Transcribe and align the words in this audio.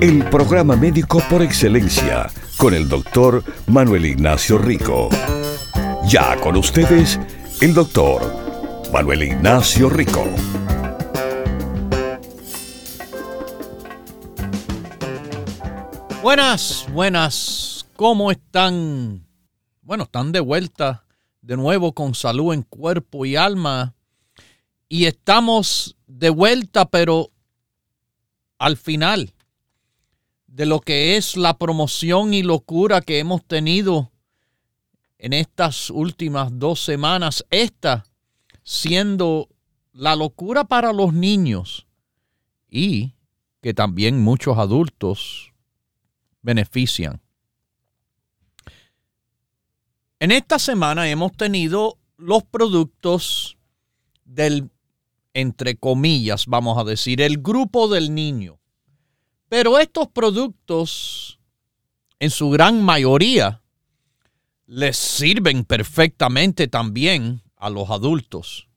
El 0.00 0.24
programa 0.30 0.76
médico 0.76 1.20
por 1.28 1.42
excelencia 1.42 2.28
con 2.56 2.74
el 2.74 2.88
doctor 2.88 3.44
Manuel 3.66 4.06
Ignacio 4.06 4.58
Rico. 4.58 5.08
Ya 6.08 6.36
con 6.40 6.56
ustedes, 6.56 7.20
el 7.60 7.74
doctor 7.74 8.22
Manuel 8.92 9.22
Ignacio 9.22 9.88
Rico. 9.88 10.24
Buenas, 16.22 16.86
buenas, 16.92 17.86
¿cómo 17.96 18.30
están? 18.30 19.26
Bueno, 19.82 20.04
están 20.04 20.32
de 20.32 20.40
vuelta 20.40 21.04
de 21.42 21.56
nuevo 21.56 21.92
con 21.92 22.14
salud 22.14 22.54
en 22.54 22.62
cuerpo 22.62 23.26
y 23.26 23.36
alma. 23.36 23.94
Y 24.88 25.06
estamos 25.06 25.96
de 26.06 26.30
vuelta, 26.30 26.86
pero 26.86 27.30
al 28.58 28.76
final 28.76 29.34
de 30.52 30.66
lo 30.66 30.80
que 30.80 31.16
es 31.16 31.38
la 31.38 31.56
promoción 31.56 32.34
y 32.34 32.42
locura 32.42 33.00
que 33.00 33.18
hemos 33.18 33.42
tenido 33.42 34.12
en 35.16 35.32
estas 35.32 35.88
últimas 35.88 36.50
dos 36.58 36.78
semanas, 36.80 37.46
esta 37.50 38.04
siendo 38.62 39.48
la 39.92 40.14
locura 40.14 40.64
para 40.64 40.92
los 40.92 41.14
niños 41.14 41.86
y 42.68 43.14
que 43.62 43.72
también 43.72 44.20
muchos 44.20 44.58
adultos 44.58 45.52
benefician. 46.42 47.22
En 50.20 50.32
esta 50.32 50.58
semana 50.58 51.08
hemos 51.08 51.32
tenido 51.32 51.98
los 52.18 52.44
productos 52.44 53.56
del, 54.26 54.70
entre 55.32 55.76
comillas, 55.76 56.44
vamos 56.46 56.76
a 56.76 56.84
decir, 56.84 57.22
el 57.22 57.38
grupo 57.38 57.88
del 57.88 58.14
niño. 58.14 58.61
Pero 59.52 59.78
estos 59.78 60.08
productos, 60.08 61.38
en 62.18 62.30
su 62.30 62.48
gran 62.48 62.82
mayoría, 62.82 63.60
les 64.64 64.96
sirven 64.96 65.66
perfectamente 65.66 66.68
también 66.68 67.42
a 67.58 67.68
los 67.68 67.90
adultos. 67.90 68.70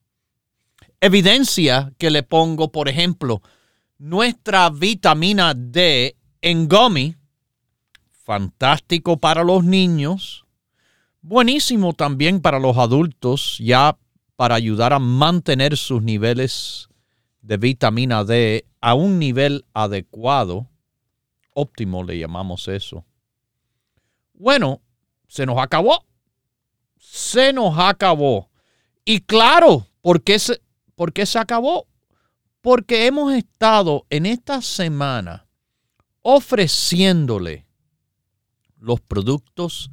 Evidencia 1.00 1.94
que 1.98 2.10
le 2.10 2.24
pongo, 2.24 2.74
por 2.74 2.90
ejemplo, 2.90 3.42
nuestra 4.00 4.70
vitamina 4.70 5.54
D 5.54 6.18
en 6.42 6.68
gummy, 6.68 7.16
fantástico 8.26 9.16
para 9.16 9.46
los 9.46 9.64
niños, 9.64 10.44
buenísimo 11.22 11.94
también 11.94 12.42
para 12.42 12.60
los 12.60 12.78
adultos, 12.78 13.60
ya 13.60 13.98
para 14.36 14.56
ayudar 14.56 14.92
a 14.92 15.00
mantener 15.00 15.78
sus 15.78 16.04
niveles 16.04 16.90
de 17.46 17.58
vitamina 17.58 18.24
D 18.24 18.66
a 18.82 18.96
un 18.96 19.20
nivel 19.20 19.66
adecuado, 19.74 20.68
óptimo 21.54 22.04
le 22.04 22.18
llamamos 22.18 22.68
eso. 22.68 23.06
Bueno, 24.34 24.82
se 25.28 25.46
nos 25.46 25.60
acabó. 25.60 26.04
Se 26.98 27.54
nos 27.54 27.78
acabó. 27.78 28.50
Y 29.06 29.22
claro, 29.22 29.86
¿por 30.02 30.24
qué 30.24 30.40
se, 30.40 30.60
por 30.96 31.14
qué 31.14 31.28
se 31.28 31.38
acabó? 31.38 31.86
Porque 32.62 33.06
hemos 33.06 33.32
estado 33.34 34.08
en 34.10 34.26
esta 34.26 34.64
semana 34.64 35.46
ofreciéndole 36.24 37.68
los 38.80 39.02
productos 39.02 39.92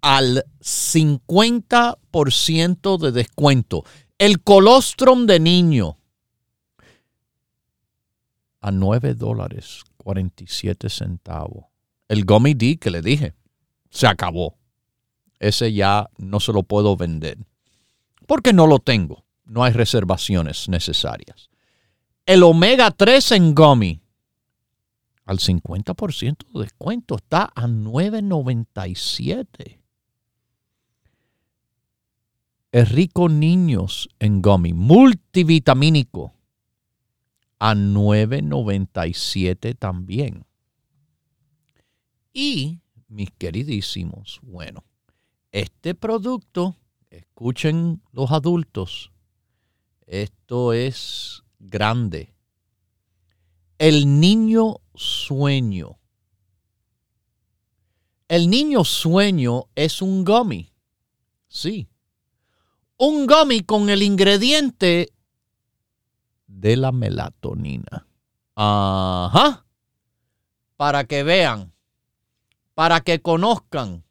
al 0.00 0.44
50% 0.60 2.98
de 2.98 3.10
descuento. 3.10 3.82
El 4.18 4.40
colostrum 4.42 5.26
de 5.26 5.40
niño, 5.40 5.98
a 8.64 8.72
9 8.72 9.14
dólares 9.14 9.84
47 9.98 10.88
centavos. 10.88 11.66
El 12.08 12.24
Gummy 12.24 12.54
D 12.54 12.78
que 12.78 12.90
le 12.90 13.02
dije, 13.02 13.34
se 13.90 14.06
acabó. 14.06 14.56
Ese 15.38 15.74
ya 15.74 16.08
no 16.16 16.40
se 16.40 16.54
lo 16.54 16.62
puedo 16.62 16.96
vender. 16.96 17.36
Porque 18.26 18.54
no 18.54 18.66
lo 18.66 18.78
tengo. 18.78 19.26
No 19.44 19.64
hay 19.64 19.74
reservaciones 19.74 20.70
necesarias. 20.70 21.50
El 22.24 22.42
Omega 22.42 22.90
3 22.90 23.32
en 23.32 23.54
Gummy 23.54 24.00
al 25.26 25.40
50% 25.40 26.50
de 26.54 26.62
descuento 26.62 27.16
está 27.16 27.52
a 27.54 27.66
9.97. 27.66 29.78
El 32.72 32.86
rico 32.86 33.28
niños 33.28 34.08
en 34.18 34.40
Gummy 34.40 34.72
multivitamínico 34.72 36.32
a 37.64 37.74
9.97 37.74 39.76
también. 39.78 40.44
Y, 42.34 42.80
mis 43.08 43.30
queridísimos, 43.30 44.40
bueno, 44.42 44.84
este 45.50 45.94
producto, 45.94 46.76
escuchen 47.08 48.02
los 48.12 48.32
adultos, 48.32 49.12
esto 50.06 50.74
es 50.74 51.42
grande. 51.58 52.34
El 53.78 54.20
niño 54.20 54.82
sueño. 54.94 55.98
El 58.28 58.50
niño 58.50 58.84
sueño 58.84 59.70
es 59.74 60.02
un 60.02 60.22
gummy. 60.22 60.70
Sí. 61.48 61.88
Un 62.98 63.26
gummy 63.26 63.60
con 63.60 63.88
el 63.88 64.02
ingrediente 64.02 65.13
de 66.46 66.76
la 66.76 66.92
melatonina. 66.92 68.06
Ajá. 68.54 69.66
Para 70.76 71.04
que 71.04 71.22
vean, 71.22 71.72
para 72.74 73.00
que 73.00 73.20
conozcan, 73.20 74.04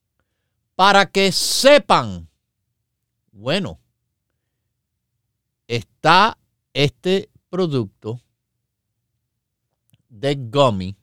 para 0.76 1.06
que 1.12 1.32
sepan. 1.32 2.30
Bueno, 3.32 3.80
está 5.68 6.38
este 6.74 7.30
producto 7.50 8.22
de 10.10 10.36
gummy 10.36 10.96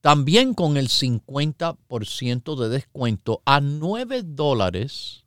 también 0.00 0.54
con 0.54 0.78
el 0.78 0.88
50% 0.88 2.56
de 2.56 2.68
descuento 2.70 3.42
a 3.44 3.60
9 3.60 4.22
dólares 4.24 5.26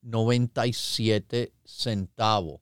97 0.00 1.52
centavos. 1.64 2.61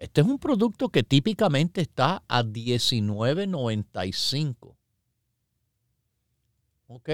Este 0.00 0.20
es 0.22 0.26
un 0.26 0.38
producto 0.38 0.88
que 0.88 1.02
típicamente 1.02 1.82
está 1.82 2.24
a 2.26 2.42
$19.95. 2.42 4.74
¿Ok? 6.86 7.10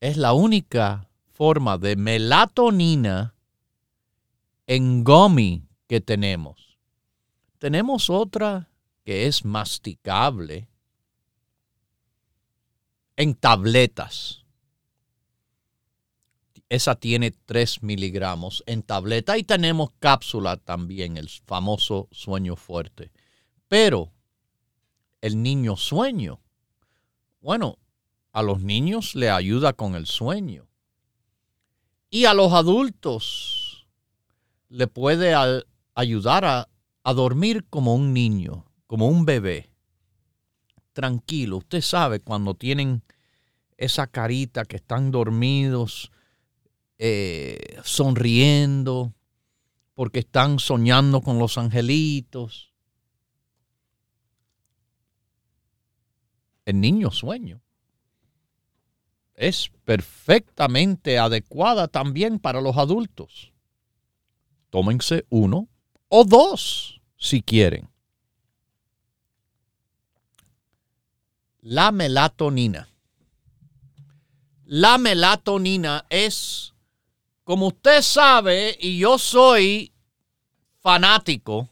Es 0.00 0.16
la 0.16 0.32
única 0.32 1.08
forma 1.32 1.78
de 1.78 1.94
melatonina 1.94 3.36
en 4.66 5.04
gummy 5.04 5.68
que 5.86 6.00
tenemos. 6.00 6.76
Tenemos 7.58 8.10
otra 8.10 8.68
que 9.04 9.28
es 9.28 9.44
masticable 9.44 10.68
en 13.14 13.36
tabletas. 13.36 14.44
Esa 16.68 16.96
tiene 16.96 17.30
3 17.30 17.82
miligramos 17.82 18.62
en 18.66 18.82
tableta 18.82 19.38
y 19.38 19.42
tenemos 19.42 19.90
cápsula 19.98 20.58
también, 20.58 21.16
el 21.16 21.28
famoso 21.28 22.08
sueño 22.10 22.56
fuerte. 22.56 23.10
Pero 23.68 24.12
el 25.22 25.42
niño 25.42 25.76
sueño, 25.76 26.40
bueno, 27.40 27.78
a 28.32 28.42
los 28.42 28.60
niños 28.60 29.14
le 29.14 29.30
ayuda 29.30 29.72
con 29.72 29.94
el 29.94 30.06
sueño. 30.06 30.68
Y 32.10 32.26
a 32.26 32.34
los 32.34 32.52
adultos 32.52 33.86
le 34.68 34.86
puede 34.86 35.34
ayudar 35.94 36.44
a, 36.44 36.68
a 37.02 37.14
dormir 37.14 37.64
como 37.70 37.94
un 37.94 38.12
niño, 38.12 38.66
como 38.86 39.08
un 39.08 39.24
bebé. 39.24 39.70
Tranquilo, 40.92 41.58
usted 41.58 41.80
sabe 41.80 42.20
cuando 42.20 42.54
tienen 42.54 43.02
esa 43.78 44.06
carita 44.06 44.64
que 44.64 44.76
están 44.76 45.10
dormidos, 45.10 46.10
eh, 46.98 47.78
sonriendo, 47.84 49.14
porque 49.94 50.20
están 50.20 50.58
soñando 50.58 51.20
con 51.20 51.38
los 51.38 51.58
angelitos. 51.58 52.72
El 56.64 56.80
niño 56.80 57.10
sueño 57.10 57.62
es 59.34 59.70
perfectamente 59.84 61.18
adecuada 61.18 61.88
también 61.88 62.40
para 62.40 62.60
los 62.60 62.76
adultos. 62.76 63.52
Tómense 64.70 65.24
uno 65.30 65.68
o 66.08 66.24
dos 66.24 67.00
si 67.16 67.42
quieren. 67.42 67.88
La 71.60 71.92
melatonina. 71.92 72.88
La 74.64 74.98
melatonina 74.98 76.04
es 76.10 76.74
como 77.48 77.68
usted 77.68 78.02
sabe, 78.02 78.76
y 78.78 78.98
yo 78.98 79.16
soy 79.16 79.94
fanático, 80.82 81.70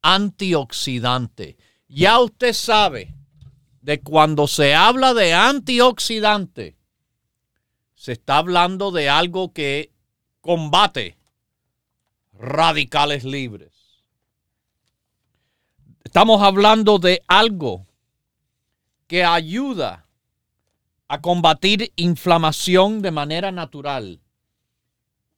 antioxidante. 0.00 1.58
Ya 1.88 2.18
usted 2.20 2.54
sabe 2.54 3.14
de 3.82 4.00
cuando 4.00 4.46
se 4.46 4.74
habla 4.74 5.12
de 5.12 5.34
antioxidante, 5.34 6.78
se 7.96 8.12
está 8.12 8.38
hablando 8.38 8.90
de 8.90 9.10
algo 9.10 9.52
que 9.52 9.92
combate 10.40 11.18
radicales 12.32 13.24
libres. 13.24 14.02
Estamos 16.02 16.40
hablando 16.40 16.98
de 16.98 17.22
algo 17.28 17.86
que 19.06 19.22
ayuda 19.22 20.06
a 21.08 21.20
combatir 21.20 21.92
inflamación 21.96 23.02
de 23.02 23.10
manera 23.10 23.52
natural. 23.52 24.22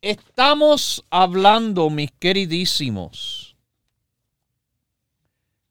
Estamos 0.02 1.04
hablando, 1.10 1.90
mis 1.90 2.10
queridísimos, 2.12 3.54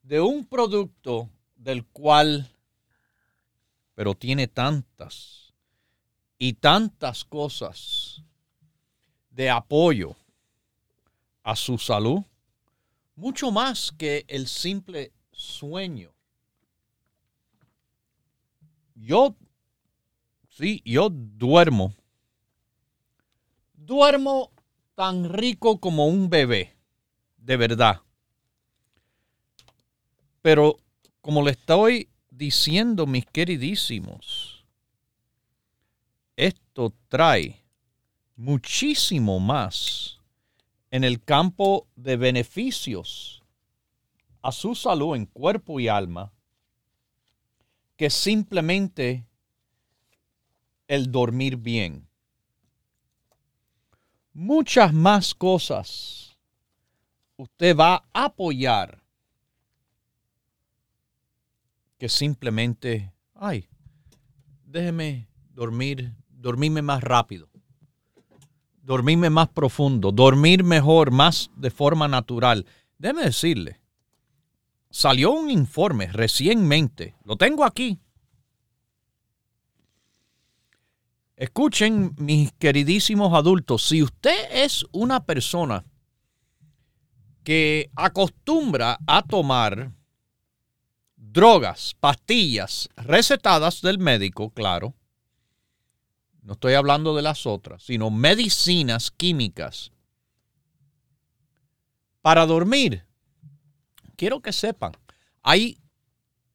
de 0.03 0.21
un 0.21 0.45
producto 0.45 1.31
del 1.55 1.83
cual, 1.83 2.47
pero 3.95 4.13
tiene 4.13 4.47
tantas 4.47 5.51
y 6.37 6.53
tantas 6.53 7.25
cosas 7.25 8.21
de 9.31 9.49
apoyo 9.49 10.15
a 11.41 11.55
su 11.55 11.79
salud, 11.79 12.21
mucho 13.15 13.49
más 13.49 13.91
que 13.97 14.25
el 14.27 14.47
simple 14.47 15.11
sueño. 15.31 16.11
Yo, 18.93 19.35
sí, 20.49 20.83
yo 20.85 21.09
duermo. 21.09 21.95
Duermo 23.89 24.51
tan 24.93 25.27
rico 25.27 25.79
como 25.79 26.05
un 26.05 26.29
bebé, 26.29 26.75
de 27.37 27.57
verdad. 27.57 28.03
Pero 30.43 30.77
como 31.21 31.41
le 31.41 31.53
estoy 31.53 32.07
diciendo, 32.29 33.07
mis 33.07 33.25
queridísimos, 33.25 34.63
esto 36.35 36.93
trae 37.07 37.65
muchísimo 38.35 39.39
más 39.39 40.19
en 40.91 41.03
el 41.03 41.23
campo 41.23 41.87
de 41.95 42.15
beneficios 42.15 43.41
a 44.43 44.51
su 44.51 44.75
salud 44.75 45.15
en 45.15 45.25
cuerpo 45.25 45.79
y 45.79 45.87
alma 45.87 46.31
que 47.97 48.11
simplemente 48.11 49.25
el 50.87 51.11
dormir 51.11 51.57
bien. 51.57 52.08
Muchas 54.41 54.93
más 54.93 55.35
cosas 55.35 56.37
usted 57.35 57.75
va 57.75 58.05
a 58.13 58.23
apoyar 58.23 59.03
que 61.97 62.07
simplemente, 62.07 63.11
ay, 63.35 63.67
déjeme 64.63 65.27
dormir, 65.49 66.13
dormirme 66.29 66.81
más 66.81 67.03
rápido, 67.03 67.49
dormirme 68.81 69.29
más 69.29 69.49
profundo, 69.49 70.13
dormir 70.13 70.63
mejor, 70.63 71.11
más 71.11 71.51
de 71.57 71.69
forma 71.69 72.07
natural. 72.07 72.65
Déjeme 72.97 73.23
decirle, 73.23 73.81
salió 74.89 75.31
un 75.31 75.51
informe 75.51 76.07
recientemente, 76.13 77.13
lo 77.25 77.35
tengo 77.35 77.65
aquí. 77.65 77.99
Escuchen, 81.39 82.13
mis 82.17 82.51
queridísimos 82.51 83.33
adultos, 83.33 83.87
si 83.87 84.03
usted 84.03 84.51
es 84.51 84.85
una 84.91 85.23
persona 85.23 85.85
que 87.45 87.89
acostumbra 87.95 88.99
a 89.07 89.21
tomar 89.21 89.93
drogas, 91.15 91.95
pastillas 91.97 92.89
recetadas 92.97 93.81
del 93.81 93.99
médico, 93.99 94.49
claro, 94.49 94.95
no 96.41 96.53
estoy 96.53 96.73
hablando 96.73 97.15
de 97.15 97.21
las 97.21 97.45
otras, 97.45 97.83
sino 97.83 98.11
medicinas 98.11 99.09
químicas 99.09 99.93
para 102.21 102.45
dormir, 102.45 103.05
quiero 104.17 104.41
que 104.41 104.51
sepan, 104.51 104.91
hay 105.41 105.79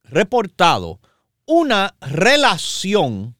reportado 0.02 1.00
una 1.46 1.96
relación 2.02 3.34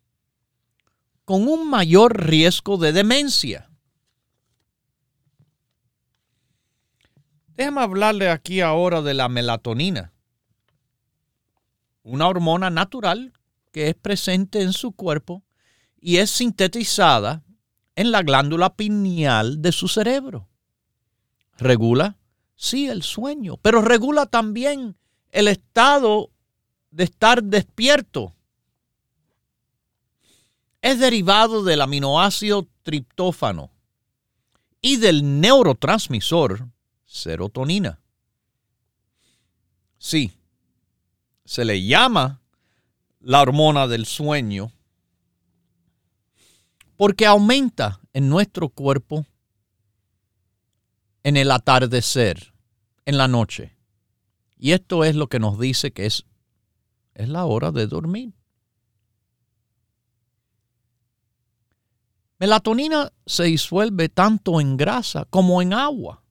con 1.25 1.49
un 1.49 1.69
mayor 1.69 2.27
riesgo 2.27 2.77
de 2.77 2.93
demencia. 2.93 3.71
Déjame 7.49 7.83
hablarle 7.83 8.31
aquí 8.31 8.61
ahora 8.61 9.01
de 9.01 9.15
la 9.15 9.29
melatonina, 9.29 10.13
una 12.03 12.27
hormona 12.27 12.71
natural 12.71 13.33
que 13.73 13.89
es 13.89 13.95
presente 13.95 14.63
en 14.63 14.73
su 14.73 14.93
cuerpo 14.93 15.43
y 16.01 16.17
es 16.17 16.31
sintetizada 16.31 17.45
en 17.97 18.11
la 18.11 18.23
glándula 18.23 18.75
pineal 18.75 19.63
de 19.63 19.73
su 19.73 19.89
cerebro. 19.89 20.49
Regula 21.57 22.19
Sí, 22.57 22.89
el 22.89 23.03
sueño, 23.03 23.57
pero 23.59 23.83
regula 23.83 24.27
también 24.27 24.97
el 25.31 25.49
estado 25.49 26.31
de 26.91 27.05
estar 27.05 27.43
despierto. 27.43 28.34
Es 30.85 30.99
derivado 30.99 31.65
del 31.65 31.81
aminoácido 31.81 32.69
triptófano 32.83 33.71
y 34.83 34.99
del 34.99 35.41
neurotransmisor 35.41 36.69
serotonina. 37.07 38.03
Sí, 39.97 40.37
se 41.47 41.65
le 41.65 41.87
llama 41.87 42.43
la 43.21 43.41
hormona 43.41 43.87
del 43.87 44.05
sueño 44.05 44.73
porque 46.97 47.25
aumenta 47.25 48.03
en 48.13 48.29
nuestro 48.29 48.69
cuerpo 48.69 49.25
en 51.23 51.39
el 51.39 51.51
atardecer, 51.51 52.53
en 53.07 53.17
la 53.17 53.27
noche. 53.27 53.75
Y 54.59 54.73
esto 54.73 55.05
es 55.05 55.17
lo 55.17 55.29
que 55.29 55.39
nos 55.39 55.59
dice 55.59 55.93
que 55.93 56.05
es, 56.05 56.27
es 57.15 57.31
la 57.31 57.47
hora 57.47 57.73
de 57.73 57.87
dormir. 57.87 58.35
Melatonina 62.45 63.11
se 63.25 63.45
disuelve 63.45 64.11
tanto 64.11 64.61
en 64.61 64.77
grasa 64.77 65.25
como 65.31 65.63
en 65.63 65.73
agua. 65.73 66.23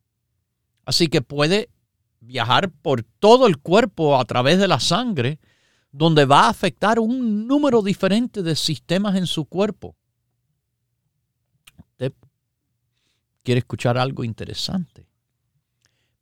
Así 0.86 1.08
que 1.08 1.24
puede 1.24 1.72
viajar 2.20 2.70
por 2.70 3.01
todo 3.01 3.48
el 3.48 3.58
cuerpo 3.58 4.20
a 4.20 4.25
través 4.25 4.60
de 4.60 4.67
la 4.67 4.79
sangre, 4.79 5.39
donde 5.91 6.25
va 6.25 6.41
a 6.41 6.50
afectar 6.50 7.00
un 7.00 7.48
número 7.48 7.82
diferente 7.82 8.43
de 8.43 8.55
sistemas 8.55 9.15
en 9.15 9.25
su 9.25 9.46
cuerpo. 9.46 9.96
quiere 13.41 13.60
escuchar 13.60 13.98
algo 13.98 14.24
interesante. 14.24 15.10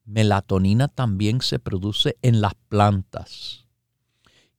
Melatonina 0.06 0.88
también 0.88 1.42
se 1.42 1.60
produce 1.60 2.18
en 2.22 2.40
las 2.40 2.54
plantas 2.70 3.68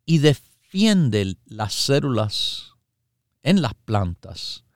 y 0.04 0.18
defiende 0.18 1.38
las 1.46 1.72
células 1.72 2.74
en 3.42 3.62
las 3.62 3.72
plantas 3.72 4.66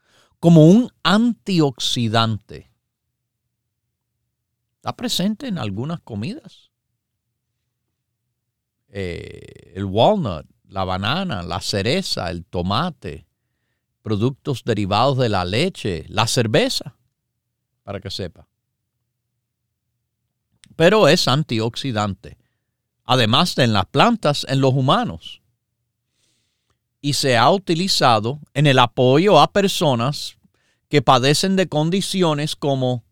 como 0.46 0.64
un 0.66 0.88
antioxidante. 1.02 2.70
Está 4.76 4.94
presente 4.94 5.48
en 5.48 5.58
algunas 5.58 5.98
comidas. 6.02 6.70
Eh, 8.86 9.72
el 9.74 9.86
walnut, 9.86 10.46
la 10.68 10.84
banana, 10.84 11.42
la 11.42 11.60
cereza, 11.60 12.30
el 12.30 12.44
tomate, 12.44 13.26
productos 14.02 14.62
derivados 14.64 15.18
de 15.18 15.30
la 15.30 15.44
leche, 15.44 16.04
la 16.10 16.28
cerveza 16.28 16.96
para 17.82 17.98
que 17.98 18.12
sepa. 18.12 18.46
Pero 20.76 21.08
es 21.08 21.26
antioxidante, 21.26 22.38
además 23.02 23.56
de 23.56 23.64
en 23.64 23.72
las 23.72 23.86
plantas, 23.86 24.46
en 24.48 24.60
los 24.60 24.74
humanos. 24.74 25.42
Y 27.00 27.14
se 27.14 27.36
ha 27.36 27.50
utilizado 27.50 28.38
en 28.54 28.68
el 28.68 28.78
apoyo 28.78 29.40
a 29.40 29.52
personas 29.52 30.36
que 30.88 31.02
padecen 31.02 31.57
de 31.57 31.69
condiciones 31.69 32.57
como 32.57 33.05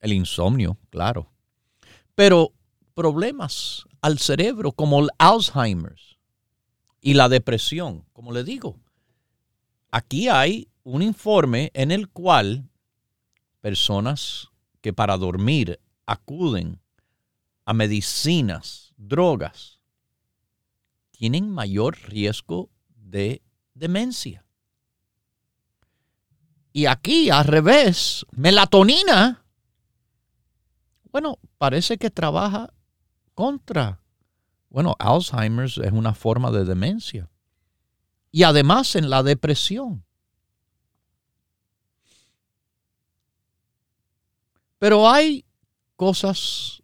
el 0.00 0.12
insomnio, 0.12 0.78
claro, 0.90 1.30
pero 2.14 2.52
problemas 2.94 3.84
al 4.00 4.18
cerebro 4.18 4.72
como 4.72 5.00
el 5.00 5.10
Alzheimer's 5.18 6.18
y 7.00 7.14
la 7.14 7.28
depresión. 7.28 8.04
Como 8.12 8.32
le 8.32 8.44
digo, 8.44 8.78
aquí 9.90 10.28
hay 10.28 10.68
un 10.82 11.02
informe 11.02 11.70
en 11.74 11.90
el 11.90 12.08
cual 12.08 12.68
personas 13.60 14.48
que 14.80 14.92
para 14.92 15.16
dormir 15.16 15.80
acuden 16.06 16.80
a 17.64 17.72
medicinas, 17.72 18.92
drogas, 18.98 19.80
tienen 21.10 21.50
mayor 21.50 21.96
riesgo 22.08 22.70
de 22.94 23.42
demencia. 23.72 24.43
Y 26.76 26.86
aquí, 26.86 27.30
al 27.30 27.44
revés, 27.44 28.26
melatonina, 28.32 29.44
bueno, 31.12 31.38
parece 31.56 31.98
que 31.98 32.10
trabaja 32.10 32.74
contra. 33.32 34.00
Bueno, 34.70 34.96
Alzheimer's 34.98 35.78
es 35.78 35.92
una 35.92 36.14
forma 36.14 36.50
de 36.50 36.64
demencia. 36.64 37.30
Y 38.32 38.42
además 38.42 38.96
en 38.96 39.08
la 39.08 39.22
depresión. 39.22 40.04
Pero 44.80 45.08
hay 45.08 45.44
cosas, 45.94 46.82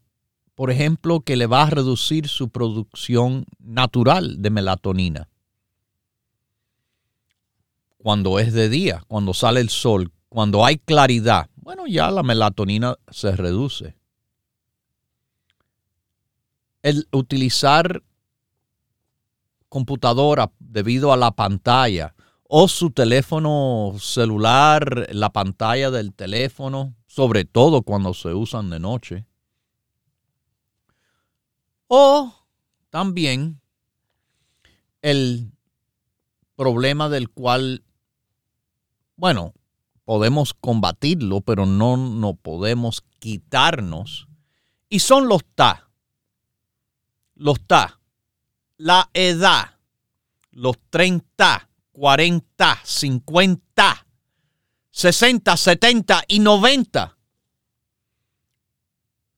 por 0.55 0.71
ejemplo, 0.71 1.23
que 1.23 1.35
le 1.35 1.47
va 1.49 1.65
a 1.65 1.71
reducir 1.71 2.29
su 2.29 2.49
producción 2.51 3.45
natural 3.59 4.41
de 4.41 4.51
melatonina. 4.51 5.29
Cuando 8.03 8.39
es 8.39 8.53
de 8.53 8.69
día, 8.69 9.05
cuando 9.09 9.35
sale 9.35 9.61
el 9.61 9.69
sol, 9.69 10.13
cuando 10.29 10.65
hay 10.65 10.79
claridad, 10.79 11.51
bueno, 11.57 11.87
ya 11.87 12.11
la 12.11 12.23
melatonina 12.23 12.97
se 13.11 13.37
reduce. 13.37 13.97
El 16.83 17.07
utilizar 17.13 18.03
computadora 19.69 20.51
debido 20.59 21.13
a 21.13 21.17
la 21.17 21.31
pantalla 21.31 22.15
o 22.49 22.67
su 22.69 22.91
teléfono 22.91 23.95
celular, 24.01 25.07
la 25.13 25.31
pantalla 25.31 25.91
del 25.91 26.13
teléfono, 26.13 26.97
sobre 27.07 27.45
todo 27.45 27.83
cuando 27.83 28.13
se 28.13 28.35
usan 28.35 28.71
de 28.71 28.81
noche. 28.81 29.27
O 31.87 32.35
también 32.91 33.61
el 35.03 35.53
problema 36.57 37.09
del 37.09 37.31
cual, 37.31 37.85
bueno, 39.21 39.55
podemos 40.05 40.55
combatirlo, 40.55 41.43
pero 41.43 41.67
no, 41.67 41.97
no 41.97 42.35
podemos 42.35 43.05
quitarnos. 43.19 44.27
Y 44.89 45.01
son 45.01 45.29
los 45.29 45.45
TA. 45.55 45.89
Los 47.35 47.61
TA. 47.67 48.01
La 48.77 49.11
edad. 49.13 49.77
Los 50.51 50.77
30 50.91 51.71
40, 52.01 52.81
50, 52.83 54.07
60, 54.91 55.57
70 55.57 56.25
y 56.29 56.39
90. 56.39 57.19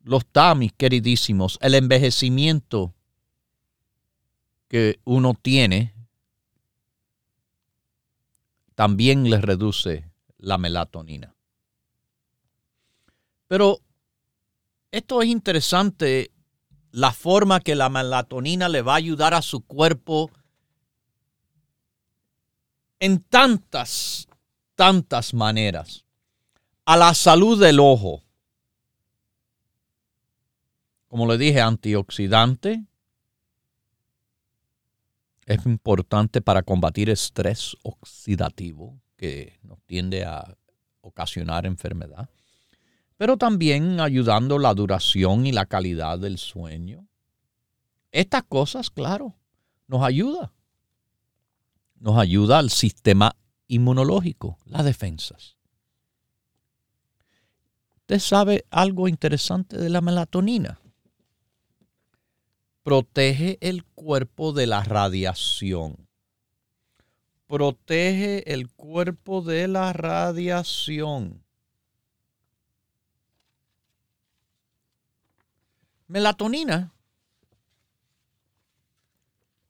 Los 0.04 0.26
tamis, 0.26 0.72
queridísimos, 0.72 1.58
el 1.60 1.74
envejecimiento 1.74 2.94
que 4.68 5.00
uno 5.02 5.34
tiene 5.34 5.92
también 8.74 9.28
le 9.28 9.40
reduce 9.40 10.10
la 10.38 10.58
melatonina. 10.58 11.34
Pero 13.48 13.80
esto 14.90 15.22
es 15.22 15.28
interesante, 15.28 16.30
la 16.90 17.12
forma 17.12 17.60
que 17.60 17.74
la 17.74 17.88
melatonina 17.88 18.68
le 18.68 18.82
va 18.82 18.94
a 18.94 18.96
ayudar 18.96 19.34
a 19.34 19.42
su 19.42 19.60
cuerpo 19.60 20.30
en 23.00 23.22
tantas, 23.22 24.28
tantas 24.74 25.34
maneras 25.34 26.04
a 26.84 26.96
la 26.96 27.14
salud 27.14 27.60
del 27.60 27.80
ojo. 27.80 28.22
Como 31.08 31.26
le 31.26 31.36
dije, 31.38 31.60
antioxidante. 31.60 32.84
Es 35.52 35.66
importante 35.66 36.40
para 36.40 36.62
combatir 36.62 37.10
estrés 37.10 37.76
oxidativo 37.82 39.00
que 39.16 39.58
nos 39.62 39.82
tiende 39.82 40.24
a 40.24 40.56
ocasionar 41.00 41.66
enfermedad. 41.66 42.28
Pero 43.16 43.36
también 43.36 44.00
ayudando 44.00 44.58
la 44.58 44.74
duración 44.74 45.46
y 45.46 45.52
la 45.52 45.66
calidad 45.66 46.18
del 46.18 46.38
sueño. 46.38 47.06
Estas 48.10 48.42
cosas, 48.44 48.90
claro, 48.90 49.34
nos 49.86 50.02
ayuda 50.02 50.52
nos 52.02 52.18
ayuda 52.18 52.58
al 52.58 52.70
sistema 52.70 53.36
inmunológico, 53.68 54.58
las 54.64 54.84
defensas. 54.84 55.56
¿Usted 57.98 58.18
sabe 58.18 58.64
algo 58.70 59.06
interesante 59.06 59.78
de 59.78 59.88
la 59.88 60.00
melatonina? 60.00 60.80
Protege 62.82 63.58
el 63.60 63.84
cuerpo 63.84 64.52
de 64.52 64.66
la 64.66 64.82
radiación. 64.82 66.08
Protege 67.46 68.52
el 68.52 68.70
cuerpo 68.70 69.42
de 69.42 69.68
la 69.68 69.92
radiación. 69.92 71.44
Melatonina, 76.08 76.92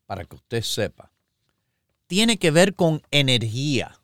para 0.05 0.25
que 0.25 0.35
usted 0.35 0.61
sepa, 0.61 1.11
tiene 2.07 2.37
que 2.37 2.51
ver 2.51 2.75
con 2.75 3.01
energía. 3.11 3.99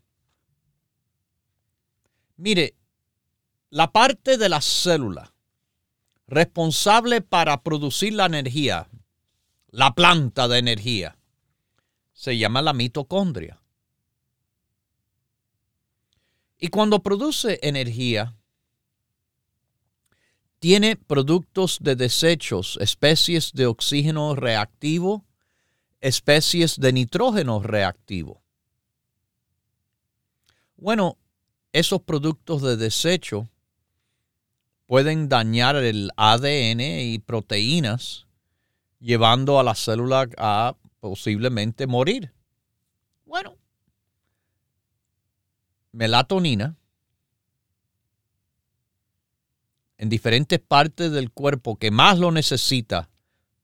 Mire, 2.37 2.75
la 3.69 3.91
parte 3.91 4.37
de 4.37 4.49
la 4.49 4.61
célula 4.61 5.33
responsable 6.29 7.21
para 7.21 7.61
producir 7.61 8.13
la 8.13 8.25
energía, 8.27 8.87
la 9.71 9.93
planta 9.93 10.47
de 10.47 10.59
energía, 10.59 11.17
se 12.13 12.37
llama 12.37 12.61
la 12.61 12.73
mitocondria. 12.73 13.61
Y 16.57 16.67
cuando 16.67 17.01
produce 17.01 17.59
energía, 17.61 18.35
tiene 20.59 20.97
productos 20.97 21.77
de 21.79 21.95
desechos, 21.95 22.77
especies 22.81 23.53
de 23.53 23.65
oxígeno 23.65 24.35
reactivo 24.35 25.25
especies 26.01 26.79
de 26.79 26.93
nitrógeno 26.93 27.61
reactivo. 27.61 28.41
Bueno, 30.77 31.17
esos 31.73 32.01
productos 32.01 32.61
de 32.61 32.77
desecho 32.77 33.49
pueden 34.85 35.29
dañar 35.29 35.75
el 35.75 36.11
ADN 36.15 36.81
y 36.81 37.19
proteínas, 37.19 38.27
llevando 38.99 39.59
a 39.59 39.63
la 39.63 39.75
célula 39.75 40.29
a 40.37 40.75
posiblemente 40.99 41.87
morir. 41.87 42.33
Bueno, 43.25 43.55
melatonina 45.91 46.75
en 49.97 50.09
diferentes 50.09 50.59
partes 50.59 51.11
del 51.11 51.31
cuerpo 51.31 51.77
que 51.77 51.91
más 51.91 52.19
lo 52.19 52.31
necesita 52.31 53.09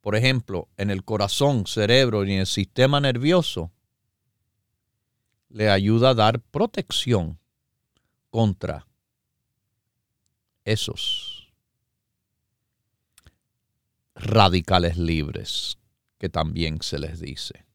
por 0.05 0.15
ejemplo, 0.15 0.69
en 0.77 0.91
el 0.91 1.03
corazón, 1.03 1.65
cerebro 1.65 2.23
y 2.25 2.33
en 2.33 2.41
el 2.41 2.45
sistema 2.45 3.01
nervioso, 3.01 3.71
le 5.49 5.71
ayuda 5.71 6.11
a 6.11 6.13
dar 6.13 6.39
protección 6.39 7.39
contra 8.29 8.85
esos 10.63 11.34
radicales 14.15 14.97
libres 14.97 15.77
que 16.17 16.29
también 16.29 16.81
se 16.81 16.99
les 16.99 17.19
dice. 17.19 17.65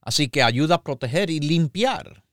Así 0.00 0.28
que 0.28 0.42
ayuda 0.42 0.76
a 0.76 0.82
proteger 0.82 1.30
y 1.30 1.40
limpiar 1.40 2.24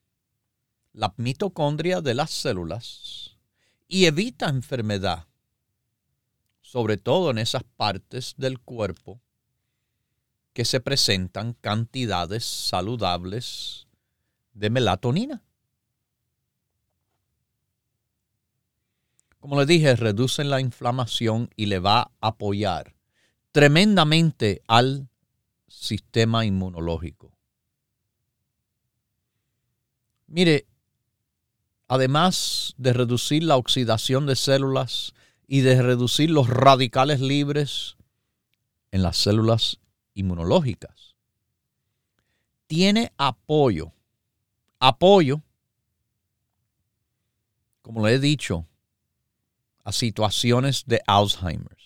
la 0.94 1.14
mitocondria 1.18 2.02
de 2.02 2.14
las 2.14 2.32
células 2.32 3.38
y 3.88 4.06
evita 4.06 4.50
enfermedad 4.50 5.28
sobre 6.72 6.96
todo 6.96 7.32
en 7.32 7.38
esas 7.38 7.64
partes 7.76 8.34
del 8.38 8.58
cuerpo 8.58 9.20
que 10.54 10.64
se 10.64 10.80
presentan 10.80 11.52
cantidades 11.52 12.46
saludables 12.46 13.88
de 14.54 14.70
melatonina. 14.70 15.44
Como 19.42 19.60
le 19.60 19.66
dije, 19.66 19.94
reducen 19.98 20.50
la 20.50 20.62
inflamación 20.62 21.50
y 21.58 21.66
le 21.66 21.80
va 21.80 22.00
a 22.00 22.12
apoyar 22.22 22.96
tremendamente 23.52 24.62
al 24.68 25.10
sistema 25.68 26.46
inmunológico. 26.46 27.34
Mire, 30.28 30.66
además 31.90 32.74
de 32.78 32.94
reducir 32.94 33.44
la 33.44 33.58
oxidación 33.58 34.26
de 34.26 34.38
células, 34.38 35.14
y 35.52 35.60
de 35.60 35.82
reducir 35.82 36.30
los 36.30 36.48
radicales 36.48 37.20
libres 37.20 37.98
en 38.90 39.04
las 39.04 39.18
células 39.18 39.82
inmunológicas. 40.14 41.18
tiene 42.68 43.12
apoyo. 43.18 43.92
Apoyo, 44.80 45.42
como 47.82 48.08
le 48.08 48.14
he 48.14 48.20
dicho, 48.20 48.66
a 49.84 49.92
situaciones 49.92 50.84
de 50.86 51.02
Alzheimer, 51.08 51.78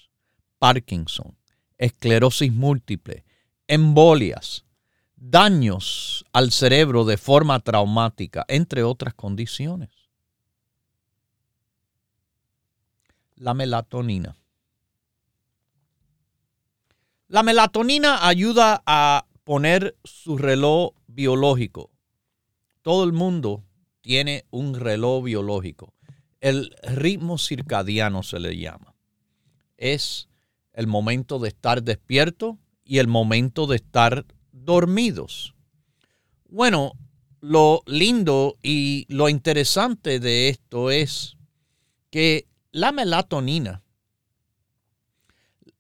Parkinson, 0.60 1.38
esclerosis 1.78 2.52
múltiple, 2.52 3.26
embolias, 3.68 4.66
daños 5.16 6.26
al 6.34 6.52
cerebro 6.52 7.06
de 7.06 7.18
forma 7.18 7.60
traumática, 7.60 8.46
entre 8.48 8.84
otras 8.84 9.14
condiciones. 9.14 9.90
La 13.36 13.54
melatonina. 13.54 14.38
La 17.28 17.44
melatonina 17.44 18.28
ayuda 18.28 18.84
a 18.86 19.26
poner 19.44 19.98
su 20.04 20.38
reloj 20.38 20.94
biológico. 21.08 21.90
Todo 22.82 23.04
el 23.04 23.14
mundo 23.14 23.64
tiene 24.02 24.46
un 24.52 24.76
reloj 24.76 25.24
biológico. 25.24 25.95
El 26.42 26.76
ritmo 26.84 27.38
circadiano 27.38 28.24
se 28.24 28.40
le 28.40 28.58
llama. 28.58 28.96
Es 29.78 30.30
el 30.74 30.88
momento 30.88 31.40
de 31.40 31.50
estar 31.50 31.84
despierto 31.84 32.58
y 32.84 33.00
el 33.00 33.08
momento 33.08 33.68
de 33.68 33.78
estar 33.78 34.26
dormidos. 34.52 35.56
Bueno, 36.48 36.94
lo 37.42 37.82
lindo 37.86 38.58
y 38.62 39.06
lo 39.10 39.30
interesante 39.30 40.20
de 40.20 40.50
esto 40.50 40.92
es 40.92 41.38
que 42.10 42.48
la 42.72 42.92
melatonina 42.92 43.84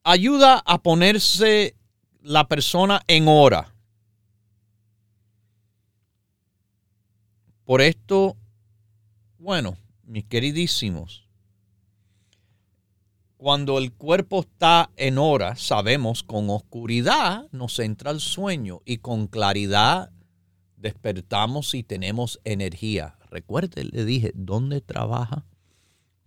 ayuda 0.03 0.61
a 0.65 0.81
ponerse 0.81 1.75
la 2.21 2.47
persona 2.47 3.01
en 3.07 3.27
hora. 3.27 3.73
Por 7.65 7.81
esto, 7.81 8.37
bueno, 9.39 9.77
mis 10.05 10.25
queridísimos, 10.25 11.25
cuando 13.37 13.77
el 13.77 13.93
cuerpo 13.93 14.41
está 14.41 14.89
en 14.95 15.17
hora, 15.17 15.55
sabemos 15.55 16.23
con 16.23 16.49
oscuridad 16.49 17.47
nos 17.51 17.79
entra 17.79 18.11
el 18.11 18.19
sueño 18.19 18.81
y 18.85 18.99
con 18.99 19.27
claridad 19.27 20.11
despertamos 20.77 21.73
y 21.73 21.83
tenemos 21.83 22.39
energía. 22.43 23.17
Recuerde, 23.29 23.83
le 23.83 24.05
dije, 24.05 24.31
¿dónde 24.35 24.81
trabaja? 24.81 25.45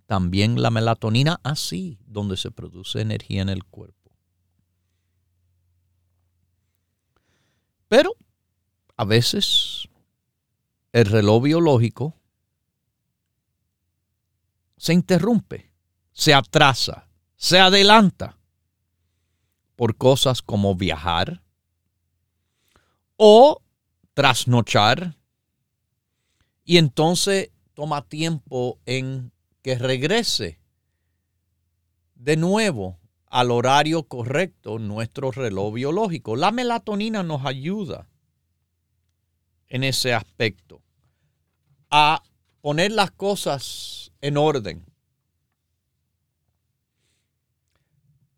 También 0.07 0.61
la 0.61 0.71
melatonina, 0.71 1.41
así, 1.43 1.99
donde 2.07 2.37
se 2.37 2.51
produce 2.51 3.01
energía 3.01 3.43
en 3.43 3.49
el 3.49 3.65
cuerpo. 3.65 4.13
Pero 7.89 8.15
a 8.97 9.05
veces 9.05 9.89
el 10.93 11.07
reloj 11.07 11.43
biológico 11.43 12.18
se 14.79 14.95
interrumpe, 14.95 15.71
se 16.13 16.33
atrasa, 16.33 17.09
se 17.37 17.59
adelanta 17.61 18.39
por 19.77 19.97
cosas 19.97 20.41
como 20.41 20.75
viajar 20.75 21.43
o 23.17 23.63
trasnochar 24.15 25.17
y 26.65 26.79
entonces 26.79 27.51
toma 27.75 28.03
tiempo 28.03 28.81
en 28.87 29.33
que 29.63 29.77
regrese 29.77 30.61
de 32.15 32.37
nuevo 32.37 32.99
al 33.27 33.51
horario 33.51 34.05
correcto 34.05 34.79
nuestro 34.79 35.31
reloj 35.31 35.75
biológico. 35.75 36.37
La 36.37 36.51
melatonina 36.51 37.23
nos 37.23 37.45
ayuda 37.45 38.09
en 39.69 39.85
ese 39.85 40.15
aspecto 40.15 40.83
a 41.91 42.23
poner 42.61 42.93
las 42.93 43.11
cosas 43.11 44.08
en 44.21 44.37
orden. 44.37 44.85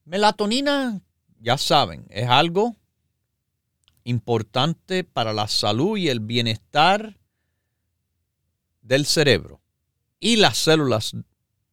Melatonina, 0.04 1.00
ya 1.38 1.56
saben, 1.56 2.06
es 2.10 2.28
algo 2.28 2.76
importante 4.02 5.04
para 5.04 5.32
la 5.32 5.46
salud 5.46 5.96
y 5.96 6.08
el 6.08 6.18
bienestar 6.18 7.20
del 8.82 9.06
cerebro 9.06 9.60
y 10.18 10.36
las 10.36 10.58
células 10.58 11.14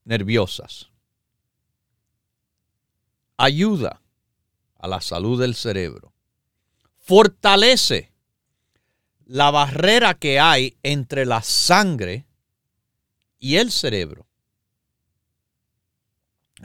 nerviosas. 0.04 0.92
Ayuda 3.38 4.02
a 4.78 4.88
la 4.88 5.02
salud 5.02 5.40
del 5.42 5.56
cerebro. 5.56 6.14
Fortalece 6.98 8.12
la 9.26 9.50
barrera 9.50 10.14
que 10.14 10.40
hay 10.40 10.78
entre 10.84 11.26
la 11.26 11.42
sangre 11.42 12.27
y 13.40 13.58
el 13.58 13.72
cerebro. 13.72 14.28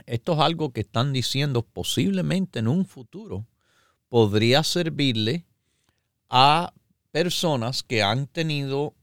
Esto 0.05 0.33
es 0.33 0.39
algo 0.39 0.71
que 0.71 0.81
están 0.81 1.13
diciendo 1.13 1.61
posiblemente 1.61 2.59
en 2.59 2.67
un 2.67 2.85
futuro 2.85 3.47
podría 4.09 4.63
servirle 4.63 5.45
a 6.29 6.73
personas 7.11 7.83
que 7.83 8.01
han 8.01 8.27
tenido 8.27 8.95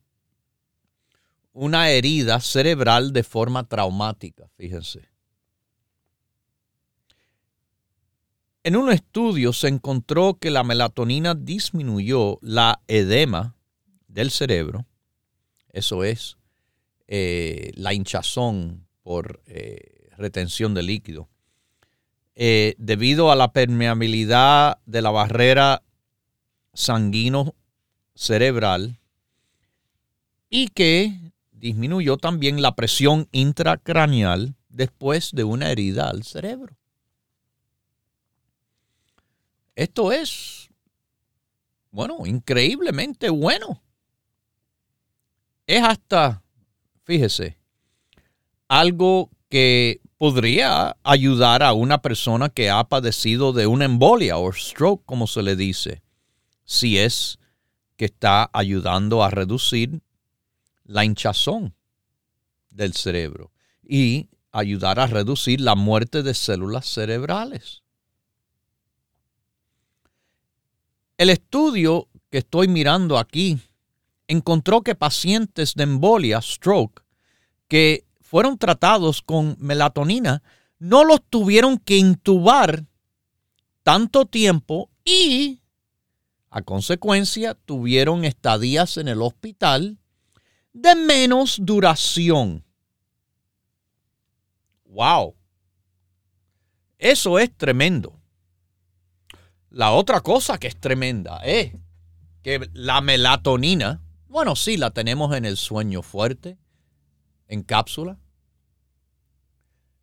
una 1.52 1.90
herida 1.90 2.40
cerebral 2.40 3.12
de 3.12 3.22
forma 3.22 3.68
traumática, 3.68 4.48
fíjense. 4.56 5.08
En 8.62 8.76
un 8.76 8.90
estudio 8.90 9.52
se 9.52 9.68
encontró 9.68 10.38
que 10.38 10.50
la 10.50 10.64
melatonina 10.64 11.34
disminuyó 11.34 12.38
la 12.42 12.82
edema 12.88 13.56
del 14.06 14.30
cerebro, 14.30 14.86
eso 15.72 16.04
es, 16.04 16.36
eh, 17.12 17.72
la 17.74 17.92
hinchazón 17.92 18.86
por 19.02 19.42
eh, 19.46 20.10
retención 20.16 20.74
de 20.74 20.84
líquido, 20.84 21.28
eh, 22.36 22.76
debido 22.78 23.32
a 23.32 23.34
la 23.34 23.52
permeabilidad 23.52 24.78
de 24.86 25.02
la 25.02 25.10
barrera 25.10 25.82
sanguino 26.72 27.56
cerebral 28.14 29.00
y 30.48 30.68
que 30.68 31.32
disminuyó 31.50 32.16
también 32.16 32.62
la 32.62 32.76
presión 32.76 33.26
intracraneal 33.32 34.54
después 34.68 35.32
de 35.32 35.42
una 35.42 35.72
herida 35.72 36.08
al 36.10 36.22
cerebro. 36.22 36.76
Esto 39.74 40.12
es, 40.12 40.70
bueno, 41.90 42.24
increíblemente 42.24 43.30
bueno. 43.30 43.82
Es 45.66 45.82
hasta, 45.82 46.44
fíjese, 47.10 47.58
algo 48.68 49.30
que 49.48 50.00
podría 50.16 50.96
ayudar 51.02 51.64
a 51.64 51.72
una 51.72 52.02
persona 52.02 52.50
que 52.50 52.70
ha 52.70 52.84
padecido 52.84 53.52
de 53.52 53.66
una 53.66 53.86
embolia 53.86 54.36
o 54.36 54.52
stroke, 54.52 55.04
como 55.06 55.26
se 55.26 55.42
le 55.42 55.56
dice, 55.56 56.04
si 56.64 56.98
es 56.98 57.40
que 57.96 58.04
está 58.04 58.48
ayudando 58.52 59.24
a 59.24 59.30
reducir 59.30 60.02
la 60.84 61.04
hinchazón 61.04 61.74
del 62.70 62.92
cerebro 62.94 63.50
y 63.82 64.28
ayudar 64.52 65.00
a 65.00 65.08
reducir 65.08 65.60
la 65.60 65.74
muerte 65.74 66.22
de 66.22 66.32
células 66.32 66.86
cerebrales. 66.86 67.82
El 71.18 71.30
estudio 71.30 72.06
que 72.30 72.38
estoy 72.38 72.68
mirando 72.68 73.18
aquí 73.18 73.58
encontró 74.30 74.82
que 74.82 74.94
pacientes 74.94 75.74
de 75.74 75.82
embolia, 75.82 76.40
stroke, 76.40 77.02
que 77.68 78.04
fueron 78.20 78.58
tratados 78.58 79.22
con 79.22 79.56
melatonina, 79.58 80.42
no 80.78 81.04
los 81.04 81.20
tuvieron 81.28 81.78
que 81.78 81.96
intubar 81.96 82.86
tanto 83.82 84.26
tiempo 84.26 84.88
y, 85.04 85.60
a 86.48 86.62
consecuencia, 86.62 87.54
tuvieron 87.54 88.24
estadías 88.24 88.96
en 88.96 89.08
el 89.08 89.20
hospital 89.20 89.98
de 90.72 90.94
menos 90.94 91.58
duración. 91.60 92.64
¡Wow! 94.84 95.34
Eso 96.98 97.38
es 97.38 97.56
tremendo. 97.56 98.20
La 99.70 99.90
otra 99.92 100.20
cosa 100.20 100.58
que 100.58 100.68
es 100.68 100.76
tremenda 100.76 101.38
es 101.38 101.72
que 102.42 102.68
la 102.72 103.00
melatonina, 103.00 104.00
bueno, 104.30 104.54
sí, 104.54 104.76
la 104.76 104.92
tenemos 104.92 105.36
en 105.36 105.44
el 105.44 105.56
sueño 105.56 106.02
fuerte, 106.02 106.56
en 107.48 107.64
cápsula. 107.64 108.16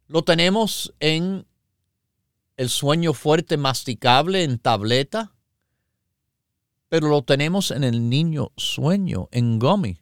Lo 0.08 0.24
tenemos 0.24 0.94
en 1.00 1.48
el 2.58 2.70
sueño 2.70 3.13
fuerte 3.13 3.56
masticable 3.56 4.44
en 4.44 4.60
tableta, 4.60 5.34
pero 6.90 7.08
lo 7.08 7.22
tenemos 7.22 7.72
en 7.72 7.86
el 7.86 8.10
niño 8.10 8.52
sueño 8.58 9.30
en 9.32 9.60
gummy. 9.60 10.02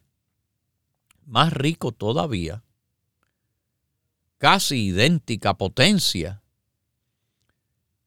Más 1.24 1.52
rico 1.52 1.92
todavía, 1.92 2.64
casi 4.38 4.86
idéntica 4.86 5.54
potencia, 5.54 6.42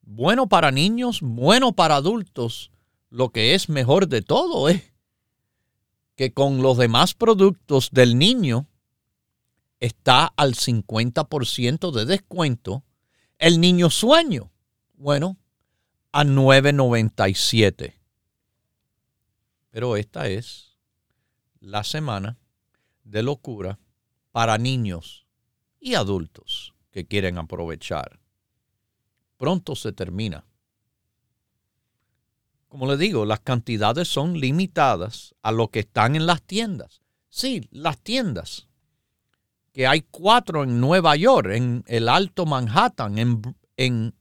bueno 0.02 0.50
para 0.50 0.72
niños, 0.72 1.22
bueno 1.22 1.72
para 1.74 1.96
adultos, 1.96 2.72
lo 3.10 3.30
que 3.30 3.56
es 3.56 3.70
mejor 3.70 4.10
de 4.10 4.22
todo 4.22 4.68
es 4.68 4.84
que 6.20 6.34
con 6.34 6.62
los 6.62 6.78
demás 6.78 7.14
productos 7.14 7.92
del 7.92 8.20
niño 8.20 8.68
está 9.80 10.26
al 10.26 10.56
50% 10.56 11.94
de 11.94 12.04
descuento. 12.04 12.84
El 13.38 13.62
niño 13.62 13.90
sueño, 13.90 14.52
bueno, 14.96 15.38
a 16.12 16.26
9.97. 16.26 17.94
Pero 19.70 19.96
esta 19.96 20.28
es 20.28 20.78
la 21.62 21.86
semana 21.86 22.38
de 23.06 23.24
locura 23.24 23.80
para 24.34 24.58
niños 24.58 25.26
y 25.80 25.94
adultos 25.94 26.74
que 26.92 27.08
quieren 27.08 27.38
aprovechar. 27.38 28.20
Pronto 29.38 29.74
se 29.74 29.94
termina. 29.94 30.46
Como 32.70 32.86
le 32.86 32.98
digo, 32.98 33.26
las 33.26 33.40
cantidades 33.40 34.08
son 34.08 34.40
limitadas 34.40 35.36
a 35.42 35.52
lo 35.52 35.70
que 35.70 35.80
están 35.80 36.16
en 36.16 36.28
las 36.28 36.44
tiendas. 36.44 37.02
Sí, 37.28 37.68
las 37.72 37.98
tiendas. 37.98 38.68
Que 39.74 39.88
hay 39.88 40.06
cuatro 40.10 40.64
en 40.64 40.80
Nueva 40.80 41.16
York, 41.16 41.50
en 41.52 41.84
el 41.88 42.08
Alto 42.08 42.46
Manhattan, 42.46 43.18
en, 43.18 43.56
en 43.76 44.14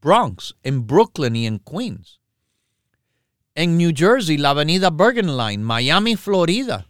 Bronx, 0.00 0.56
en 0.64 0.84
Brooklyn 0.84 1.36
y 1.36 1.46
en 1.46 1.60
Queens. 1.60 2.20
En 3.54 3.78
New 3.78 3.92
Jersey, 3.94 4.36
la 4.36 4.50
avenida 4.50 4.90
Bergen 4.90 5.36
Line, 5.36 5.62
Miami, 5.62 6.16
Florida. 6.16 6.88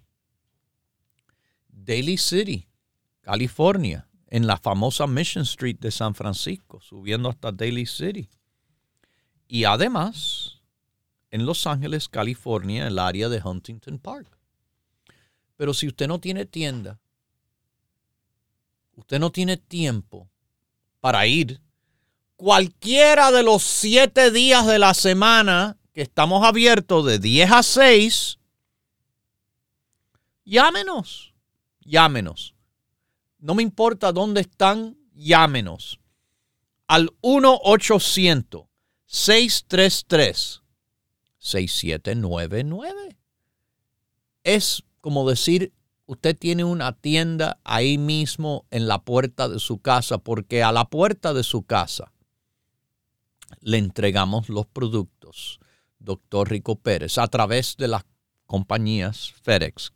Daly 1.69 2.17
City, 2.17 2.69
California, 3.21 4.09
en 4.29 4.47
la 4.47 4.57
famosa 4.57 5.07
Mission 5.07 5.43
Street 5.43 5.79
de 5.79 5.91
San 5.91 6.15
Francisco, 6.15 6.81
subiendo 6.81 7.29
hasta 7.29 7.53
Daly 7.53 7.85
City. 7.85 8.31
Y 9.47 9.65
además, 9.65 10.62
en 11.33 11.47
Los 11.47 11.67
Ángeles, 11.67 12.09
California, 12.09 12.87
el 12.87 12.99
área 12.99 13.29
de 13.29 13.43
Huntington 13.43 13.99
Park. 13.99 14.39
Pero 15.57 15.75
si 15.75 15.89
usted 15.89 16.07
no 16.07 16.21
tiene 16.21 16.45
tienda, 16.45 17.01
usted 18.95 19.19
no 19.19 19.33
tiene 19.33 19.57
tiempo 19.57 20.29
para 21.01 21.27
ir 21.27 21.61
cualquiera 22.37 23.33
de 23.33 23.43
los 23.43 23.63
siete 23.63 24.31
días 24.31 24.67
de 24.67 24.79
la 24.79 24.95
semana 24.95 25.79
que 25.93 26.03
estamos 26.03 26.45
abiertos 26.45 27.07
de 27.07 27.19
10 27.19 27.51
a 27.51 27.63
6, 27.63 28.39
llámenos, 30.45 31.35
llámenos. 31.81 32.55
No 33.39 33.55
me 33.55 33.63
importa 33.63 34.13
dónde 34.13 34.43
están, 34.43 34.99
llámenos. 35.15 35.99
Al 36.87 37.11
1-800-633-6799. 41.43 43.17
Es 44.45 44.83
como 45.01 45.29
decir, 45.29 45.73
usted 46.07 46.37
tiene 46.37 46.65
una 46.65 46.93
tienda 46.93 47.61
ahí 47.65 47.99
mismo 47.99 48.67
en 48.71 48.89
la 48.89 49.03
puerta 49.03 49.49
de 49.49 49.59
su 49.59 49.79
casa, 49.81 50.19
porque 50.19 50.63
a 50.63 50.73
la 50.73 50.89
puerta 50.89 51.35
de 51.35 51.43
su 51.43 51.65
casa 51.65 52.13
le 53.61 53.79
entregamos 53.79 54.49
los 54.49 54.67
productos, 54.67 55.61
doctor 55.99 56.51
Rico 56.51 56.77
Pérez, 56.77 57.19
a 57.19 57.29
través 57.29 57.77
de 57.77 57.89
las 57.89 58.05
compañías 58.47 59.33
FedEx, 59.43 59.93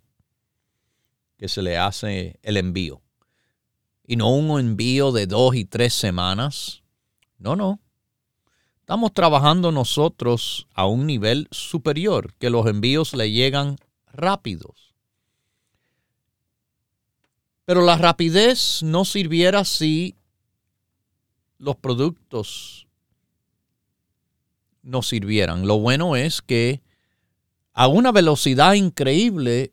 que 1.37 1.48
se 1.48 1.62
le 1.62 1.76
hace 1.78 2.38
el 2.42 2.56
envío 2.56 3.02
y 4.06 4.16
no 4.16 4.35
un 4.35 4.61
envío 4.61 5.12
de 5.12 5.26
dos 5.26 5.54
y 5.56 5.64
tres 5.64 5.92
semanas. 5.92 6.82
No, 7.38 7.56
no. 7.56 7.80
Estamos 8.87 9.12
trabajando 9.12 9.72
nosotros 9.72 10.68
a 10.72 10.87
un 10.87 11.09
nivel 11.09 11.49
superior, 11.51 12.35
que 12.35 12.51
los 12.51 12.68
envíos 12.68 13.14
le 13.14 13.33
llegan 13.33 13.79
rápidos. 14.12 14.94
Pero 17.64 17.83
la 17.83 17.96
rapidez 17.96 18.85
no 18.85 19.05
sirviera 19.05 19.64
si 19.64 20.14
los 21.59 21.75
productos 21.75 22.87
no 24.85 25.03
sirvieran. 25.03 25.66
Lo 25.66 25.81
bueno 25.81 26.14
es 26.14 26.40
que 26.40 26.81
a 27.72 27.88
una 27.88 28.12
velocidad 28.12 28.75
increíble 28.75 29.72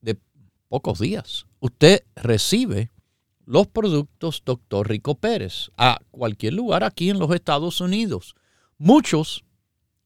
de 0.00 0.18
pocos 0.68 0.98
días, 0.98 1.46
usted 1.60 2.02
recibe 2.16 2.90
los 3.44 3.66
productos 3.66 4.42
Dr. 4.44 4.88
Rico 4.88 5.16
Pérez 5.16 5.70
a 5.76 5.98
cualquier 6.10 6.54
lugar 6.54 6.84
aquí 6.84 7.10
en 7.10 7.18
los 7.18 7.34
Estados 7.34 7.80
Unidos. 7.80 8.34
Muchos 8.78 9.44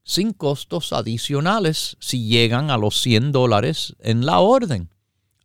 sin 0.03 0.33
costos 0.33 0.93
adicionales 0.93 1.97
si 2.01 2.27
llegan 2.29 2.71
a 2.71 2.79
los 2.79 3.01
100 3.01 3.33
dólares 3.33 3.97
en 3.99 4.25
la 4.25 4.39
orden. 4.39 4.91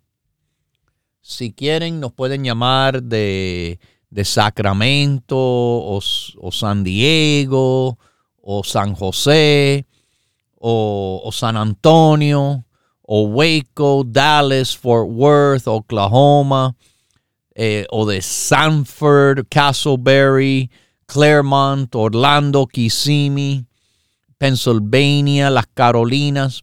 si 1.22 1.54
quieren, 1.54 2.02
nos 2.02 2.12
pueden 2.12 2.44
llamar 2.44 3.04
de, 3.04 3.80
Sacramento 4.26 5.38
o, 5.38 6.02
o, 6.42 6.52
San 6.52 6.84
Diego 6.84 7.98
o 8.42 8.64
San 8.66 8.94
José 8.94 9.86
o, 10.56 11.22
o 11.24 11.32
San 11.32 11.56
Antonio 11.56 12.66
o 13.02 13.28
Waco, 13.28 14.04
Dallas, 14.06 14.76
Fort 14.76 15.10
Worth, 15.10 15.68
Oklahoma 15.68 16.76
eh, 17.56 17.88
o 17.90 18.06
de 18.06 18.22
Sanford, 18.22 19.48
Castleberry, 19.50 20.70
Claremont, 21.06 21.96
Orlando, 21.96 22.68
Kissimmee, 22.68 23.66
Pennsylvania, 24.38 25.50
las 25.50 25.66
Carolinas. 25.68 26.62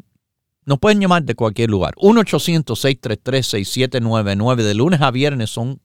Nos 0.64 0.79
pueden 0.79 1.01
llamar 1.01 1.24
de 1.24 1.35
cualquier 1.35 1.68
lugar. 1.70 1.94
1-800-633-6799. 1.96 4.57
De 4.57 4.74
lunes 4.74 5.01
a 5.01 5.11
viernes 5.11 5.51
son 5.51 5.81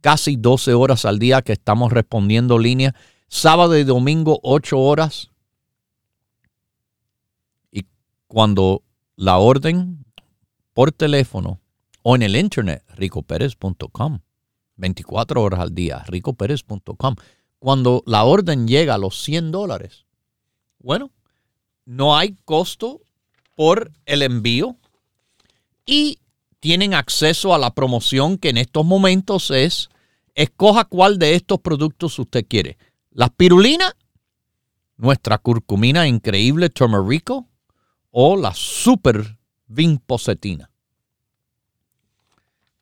casi 0.00 0.36
12 0.36 0.74
horas 0.74 1.04
al 1.04 1.18
día 1.18 1.42
que 1.42 1.52
estamos 1.52 1.92
respondiendo 1.92 2.56
línea. 2.58 2.94
Sábado 3.28 3.76
y 3.78 3.84
domingo 3.84 4.40
8 4.42 4.78
horas. 4.78 5.30
Y 7.70 7.86
cuando 8.26 8.82
la 9.16 9.38
orden 9.38 10.04
por 10.74 10.92
teléfono 10.92 11.61
o 12.02 12.16
en 12.16 12.22
el 12.22 12.36
internet, 12.36 12.84
ricoperez.com. 12.96 14.20
24 14.76 15.42
horas 15.42 15.60
al 15.60 15.74
día, 15.74 16.02
ricoperez.com. 16.06 17.16
Cuando 17.58 18.02
la 18.06 18.24
orden 18.24 18.66
llega 18.66 18.94
a 18.94 18.98
los 18.98 19.22
100 19.22 19.52
dólares, 19.52 20.06
bueno, 20.78 21.10
no 21.84 22.16
hay 22.16 22.36
costo 22.44 23.00
por 23.54 23.92
el 24.06 24.22
envío 24.22 24.76
y 25.86 26.18
tienen 26.58 26.94
acceso 26.94 27.54
a 27.54 27.58
la 27.58 27.74
promoción 27.74 28.38
que 28.38 28.48
en 28.48 28.58
estos 28.58 28.84
momentos 28.84 29.50
es, 29.50 29.88
escoja 30.34 30.84
cuál 30.84 31.18
de 31.18 31.34
estos 31.34 31.60
productos 31.60 32.18
usted 32.18 32.46
quiere. 32.48 32.78
La 33.10 33.26
spirulina, 33.26 33.96
nuestra 34.96 35.38
curcumina 35.38 36.06
increíble 36.06 36.70
turmerico 36.70 37.46
o 38.10 38.36
la 38.36 38.54
super 38.54 39.38
vinpocetina. 39.66 40.71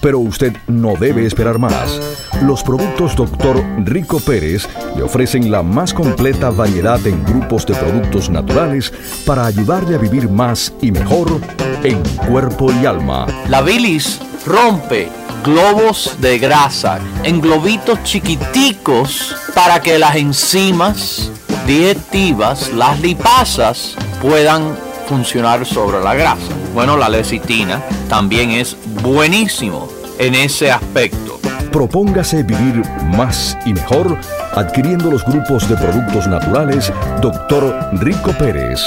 Pero 0.00 0.20
usted 0.20 0.52
no 0.68 0.94
debe 0.94 1.26
esperar 1.26 1.58
más. 1.58 2.00
Los 2.42 2.62
productos 2.62 3.16
Dr. 3.16 3.64
Rico 3.84 4.20
Pérez 4.20 4.68
le 4.94 5.02
ofrecen 5.02 5.50
la 5.50 5.64
más 5.64 5.92
completa 5.92 6.50
variedad 6.50 7.04
en 7.04 7.24
grupos 7.24 7.66
de 7.66 7.74
productos 7.74 8.30
naturales 8.30 8.92
para 9.26 9.44
ayudarle 9.44 9.96
a 9.96 9.98
vivir 9.98 10.30
más 10.30 10.72
y 10.80 10.92
mejor 10.92 11.40
en 11.82 12.00
cuerpo 12.30 12.72
y 12.80 12.86
alma. 12.86 13.26
La 13.48 13.60
bilis 13.60 14.20
rompe 14.46 15.08
globos 15.42 16.16
de 16.20 16.38
grasa 16.38 17.00
en 17.24 17.40
globitos 17.40 18.00
chiquiticos 18.04 19.34
para 19.52 19.82
que 19.82 19.98
las 19.98 20.14
enzimas 20.14 21.32
digestivas, 21.66 22.72
las 22.72 23.00
lipasas, 23.00 23.96
puedan 24.22 24.76
funcionar 25.08 25.66
sobre 25.66 26.02
la 26.02 26.14
grasa. 26.14 26.52
Bueno, 26.72 26.96
la 26.96 27.08
lecitina 27.08 27.82
también 28.08 28.50
es 28.50 28.76
buenísimo 29.02 29.88
en 30.18 30.34
ese 30.34 30.70
aspecto. 30.70 31.38
Propóngase 31.72 32.42
vivir 32.42 32.82
más 33.16 33.56
y 33.66 33.74
mejor 33.74 34.16
adquiriendo 34.54 35.10
los 35.10 35.24
grupos 35.24 35.68
de 35.68 35.76
productos 35.76 36.26
naturales 36.26 36.90
Dr. 37.20 37.90
Rico 37.94 38.32
Pérez. 38.38 38.80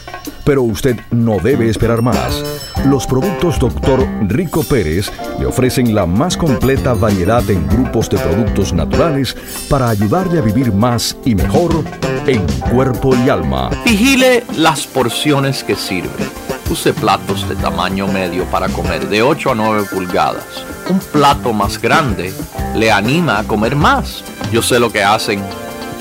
Pero 0.42 0.62
usted 0.62 0.98
no 1.10 1.38
debe 1.38 1.68
esperar 1.68 2.00
más. 2.00 2.42
Los 2.86 3.06
productos 3.06 3.58
Dr. 3.58 4.08
Rico 4.22 4.64
Pérez 4.64 5.12
le 5.38 5.44
ofrecen 5.44 5.94
la 5.94 6.06
más 6.06 6.38
completa 6.38 6.94
variedad 6.94 7.42
en 7.50 7.66
grupos 7.68 8.08
de 8.08 8.16
productos 8.16 8.72
naturales 8.72 9.36
para 9.68 9.90
ayudarle 9.90 10.38
a 10.38 10.42
vivir 10.42 10.72
más 10.72 11.14
y 11.26 11.34
mejor 11.34 11.84
en 12.26 12.40
cuerpo 12.72 13.14
y 13.16 13.28
alma. 13.28 13.68
Vigile 13.84 14.44
las 14.56 14.86
porciones 14.86 15.62
que 15.62 15.76
sirve. 15.76 16.24
Use 16.70 16.94
platos 16.94 17.46
de 17.50 17.54
tamaño 17.56 18.06
medio 18.08 18.46
para 18.46 18.70
comer 18.70 19.10
de 19.10 19.20
8 19.20 19.50
a 19.50 19.54
9 19.54 19.88
pulgadas. 19.92 20.64
Un 20.88 20.98
plato 20.98 21.52
más 21.52 21.80
grande 21.80 22.32
le 22.74 22.90
anima 22.90 23.38
a 23.38 23.44
comer 23.44 23.76
más. 23.76 24.24
Yo 24.50 24.62
sé 24.62 24.78
lo 24.78 24.90
que 24.90 25.04
hacen 25.04 25.42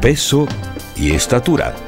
peso 0.00 0.46
y 0.96 1.12
estatura. 1.12 1.87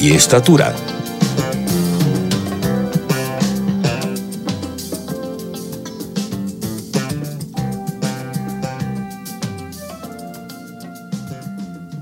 y 0.00 0.12
estatura. 0.12 0.74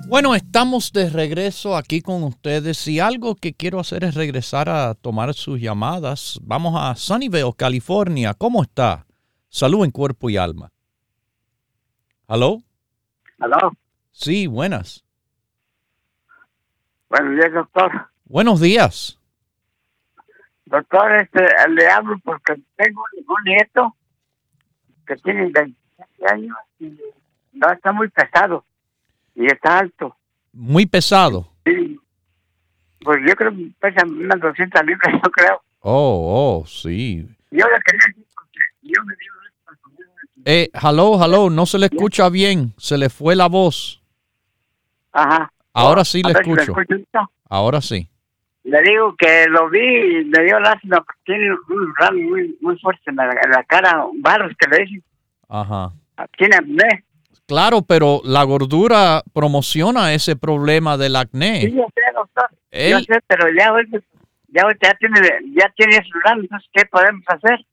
Bueno, 0.06 0.35
estamos 0.35 0.92
de 0.92 1.11
regreso 1.11 1.76
aquí 1.76 2.00
con 2.00 2.22
ustedes 2.22 2.87
y 2.88 3.00
algo 3.00 3.35
que 3.35 3.54
quiero 3.54 3.80
hacer 3.80 4.04
es 4.04 4.14
regresar 4.14 4.68
a 4.68 4.94
tomar 4.94 5.35
sus 5.35 5.61
llamadas. 5.61 6.38
Vamos 6.42 6.74
a 6.76 6.94
Sunnyvale, 6.96 7.52
California. 7.56 8.35
¿Cómo 8.35 8.62
está? 8.62 9.06
Salud 9.48 9.85
en 9.85 9.90
cuerpo 9.90 10.30
y 10.30 10.37
alma. 10.37 10.72
¿Aló? 12.26 12.62
¿Aló? 13.38 13.72
Sí, 14.11 14.46
buenas. 14.46 15.06
Buenos 17.09 17.37
días, 17.37 17.53
doctor. 17.53 18.09
Buenos 18.25 18.61
días. 18.61 19.19
Doctor, 20.64 21.16
este, 21.21 21.47
le 21.71 21.88
hablo 21.88 22.19
porque 22.25 22.55
tengo 22.77 23.05
un 23.14 23.45
nieto 23.45 23.97
que 25.07 25.14
tiene 25.16 25.51
27 25.53 25.77
años 26.33 26.57
y 26.81 26.99
no 27.53 27.71
está 27.71 27.92
muy 27.92 28.09
pesado 28.09 28.64
y 29.35 29.47
está 29.47 29.79
alto. 29.79 30.16
Muy 30.53 30.87
pesado. 30.87 31.49
Sí. 31.64 32.01
Pues 33.01 33.19
yo 33.27 33.37
creo 33.37 33.53
que 33.53 33.71
pesa 33.79 34.05
unas 34.05 34.40
200 34.40 34.85
libras, 34.85 35.14
yo 35.23 35.31
creo. 35.31 35.62
Oh, 35.81 36.62
oh, 36.62 36.66
sí. 36.66 37.29
Yo 37.53 37.64
le 37.69 37.81
quería 37.85 38.01
decir 38.09 38.27
porque 38.35 38.59
yo 38.83 39.05
me 39.05 39.14
digo... 39.14 39.37
Eh, 40.45 40.71
hello, 40.75 41.25
hello, 41.25 41.51
no 41.51 41.66
se 41.66 41.79
le 41.79 41.87
escucha 41.87 42.29
bien, 42.29 42.73
se 42.77 42.99
le 42.99 43.09
fue 43.09 43.35
la 43.37 43.49
voz. 43.49 44.03
Ajá. 45.12 45.53
Ahora 45.76 46.04
sí 46.04 46.22
le 46.22 46.32
escucho. 46.32 46.74
Ahora 47.48 47.80
sí. 47.80 48.08
Le 48.64 48.82
digo 48.82 49.14
que 49.16 49.46
lo 49.48 49.68
vi 49.70 49.78
y 49.78 50.24
le 50.24 50.44
dio 50.44 50.58
lástima 50.58 50.96
porque 50.96 51.20
tiene 51.24 51.50
un 51.50 51.94
ramo 51.96 52.18
muy, 52.30 52.56
muy 52.60 52.78
fuerte 52.80 53.02
en 53.10 53.16
la, 53.16 53.24
en 53.30 53.50
la 53.50 53.62
cara, 53.64 54.04
barros 54.18 54.52
que 54.58 54.68
le 54.68 54.78
dicen. 54.84 55.04
Ajá. 55.48 55.92
Tiene 56.36 56.56
acné. 56.56 57.04
Claro, 57.46 57.82
pero 57.82 58.20
la 58.24 58.42
gordura 58.42 59.22
promociona 59.32 60.12
ese 60.14 60.34
problema 60.34 60.96
del 60.96 61.12
Sí, 61.12 61.18
acné. 61.18 61.60
yo 61.70 61.86
sé, 61.94 62.02
doctor. 62.14 62.48
Yo 62.72 62.96
Él- 62.98 63.04
sé, 63.06 63.20
pero 63.28 63.46
ya 63.56 63.68
ahorita, 63.68 63.98
ya, 64.48 64.62
ahorita 64.62 64.88
ya 64.88 64.94
tiene, 64.98 65.20
ya 65.54 65.72
tiene 65.76 66.04
su 66.10 66.18
ramo, 66.24 66.40
entonces, 66.42 66.68
¿qué 66.72 66.84
podemos 66.86 67.22
hacer? 67.28 67.64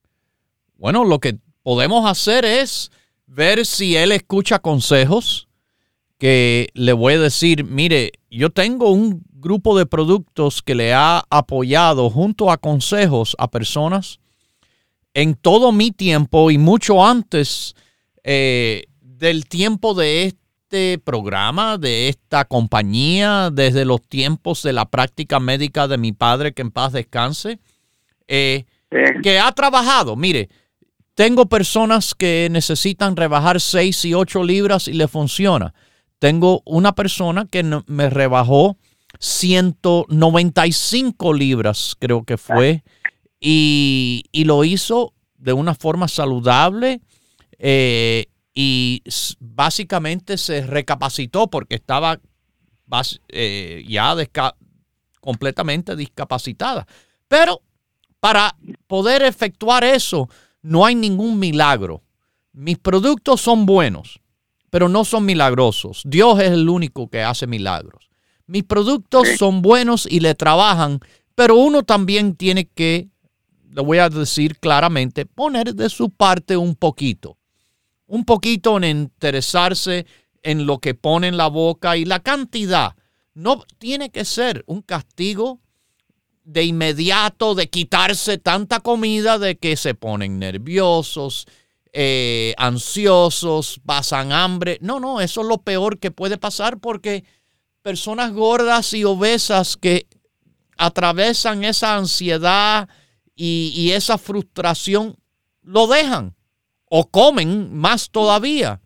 Bueno, 0.78 1.04
lo 1.06 1.18
que 1.20 1.38
podemos 1.64 2.08
hacer 2.10 2.46
es 2.46 2.92
ver 3.26 3.66
si 3.66 3.96
él 3.98 4.12
escucha 4.12 4.60
consejos 4.60 5.48
que 6.24 6.70
le 6.74 6.94
voy 6.94 7.16
a 7.16 7.20
decir, 7.20 7.66
mire, 7.66 8.14
yo 8.32 8.50
tengo 8.50 8.92
un 8.92 9.26
grupo 9.30 9.78
de 9.78 9.86
productos 9.86 10.62
que 10.62 10.74
le 10.74 10.94
ha 10.94 11.22
apoyado 11.30 12.10
junto 12.10 12.50
a 12.50 12.56
consejos 12.56 13.36
a 13.40 13.52
personas 13.52 14.22
en 15.14 15.36
todo 15.36 15.74
mi 15.74 15.92
tiempo 15.92 16.50
y 16.50 16.58
mucho 16.58 17.06
antes 17.06 17.76
eh, 18.24 18.86
del 19.02 19.48
tiempo 19.50 19.96
de 19.96 20.24
este 20.24 20.98
programa, 21.00 21.78
de 21.78 22.08
esta 22.08 22.46
compañía, 22.46 23.50
desde 23.52 23.84
los 23.84 24.02
tiempos 24.02 24.64
de 24.64 24.72
la 24.72 24.86
práctica 24.86 25.42
médica 25.42 25.90
de 25.90 25.98
mi 25.98 26.14
padre, 26.14 26.54
que 26.54 26.62
en 26.62 26.72
paz 26.72 26.94
descanse, 26.94 27.60
eh, 28.30 28.64
que 29.22 29.40
ha 29.40 29.52
trabajado. 29.52 30.16
Mire, 30.16 30.48
tengo 31.16 31.48
personas 31.48 32.16
que 32.16 32.48
necesitan 32.50 33.18
rebajar 33.18 33.60
6 33.60 34.06
y 34.06 34.14
8 34.14 34.42
libras 34.46 34.88
y 34.88 34.94
le 34.94 35.10
funciona. 35.10 35.74
Tengo 36.20 36.62
una 36.66 36.96
persona 36.96 37.48
que 37.50 37.64
me 37.88 38.10
rebajó 38.10 38.78
195 39.20 41.34
libras, 41.34 41.96
creo 42.00 42.24
que 42.24 42.38
fue, 42.38 42.84
y, 43.40 44.24
lo 44.46 44.64
hizo 44.64 45.14
de 45.38 45.54
una 45.54 45.76
forma 45.76 46.08
saludable 46.08 47.02
eh, 47.60 48.26
y 48.54 49.04
básicamente 49.40 50.38
se 50.38 50.66
recapacitó 50.66 51.48
porque 51.48 51.76
estaba 51.76 52.20
eh, 53.30 53.84
ya 53.88 54.16
completamente 55.20 55.96
discapacitada. 55.96 56.88
Pero 57.28 57.62
para 58.20 58.56
poder 58.88 59.24
efectuar 59.24 59.84
eso 59.84 60.30
no 60.62 60.86
hay 60.86 60.96
ningún 60.96 61.40
milagro. 61.40 62.04
Mis 62.54 62.78
productos 62.78 63.42
son 63.42 63.66
buenos, 63.66 64.22
pero 64.74 64.90
no 64.90 65.06
son 65.06 65.24
milagrosos. 65.24 66.02
Dios 66.04 66.40
es 66.40 66.50
el 66.50 66.68
único 66.68 67.08
que 67.08 67.22
hace 67.22 67.46
milagros. 67.46 68.10
Mis 68.48 68.64
productos 68.64 69.28
son 69.38 69.62
buenos 69.62 70.08
y 70.10 70.20
le 70.20 70.34
trabajan, 70.34 71.00
pero 71.36 71.58
uno 71.58 71.84
también 71.84 72.36
tiene 72.36 72.66
que, 72.66 73.08
le 73.70 73.84
voy 73.84 74.00
a 74.00 74.10
decir 74.10 74.58
claramente, 74.58 75.28
poner 75.28 75.76
de 75.76 75.90
su 75.90 76.10
parte 76.10 76.58
un 76.58 76.74
poquito. 76.74 77.38
Un 78.08 78.26
poquito 78.26 78.78
en 78.78 78.86
interesarse 78.86 80.08
en 80.42 80.66
lo 80.66 80.80
que 80.80 80.96
pone 80.96 81.28
en 81.28 81.38
la 81.38 81.50
boca 81.50 81.96
y 81.96 82.04
la 82.04 82.22
cantidad. 82.22 82.96
No 83.36 83.64
tiene 83.78 84.10
que 84.10 84.26
ser 84.26 84.64
un 84.66 84.82
castigo 84.82 85.60
de 86.46 86.64
inmediato 86.64 87.54
de 87.54 87.70
quitarse 87.70 88.40
tanta 88.40 88.80
comida 88.80 89.38
de 89.38 89.56
que 89.56 89.78
se 89.78 89.94
ponen 89.94 90.40
nerviosos, 90.40 91.46
eh, 91.94 92.56
ansiosos, 92.58 93.80
pasan 93.86 94.32
hambre. 94.32 94.80
No, 94.82 95.00
no, 95.00 95.22
eso 95.22 95.42
es 95.42 95.48
lo 95.48 95.60
peor 95.60 96.00
que 96.00 96.12
puede 96.12 96.38
pasar 96.38 96.80
porque 96.80 97.24
personas 97.84 98.34
gordas 98.34 98.94
y 98.94 99.04
obesas 99.04 99.78
que 99.78 100.08
atravesan 100.78 101.64
esa 101.64 101.96
ansiedad 101.96 102.90
y, 103.36 103.72
y 103.76 103.92
esa 103.92 104.18
frustración 104.18 105.16
lo 105.62 105.88
dejan 105.88 106.36
o 106.90 107.10
comen 107.10 107.76
más 107.76 108.10
todavía. 108.10 108.82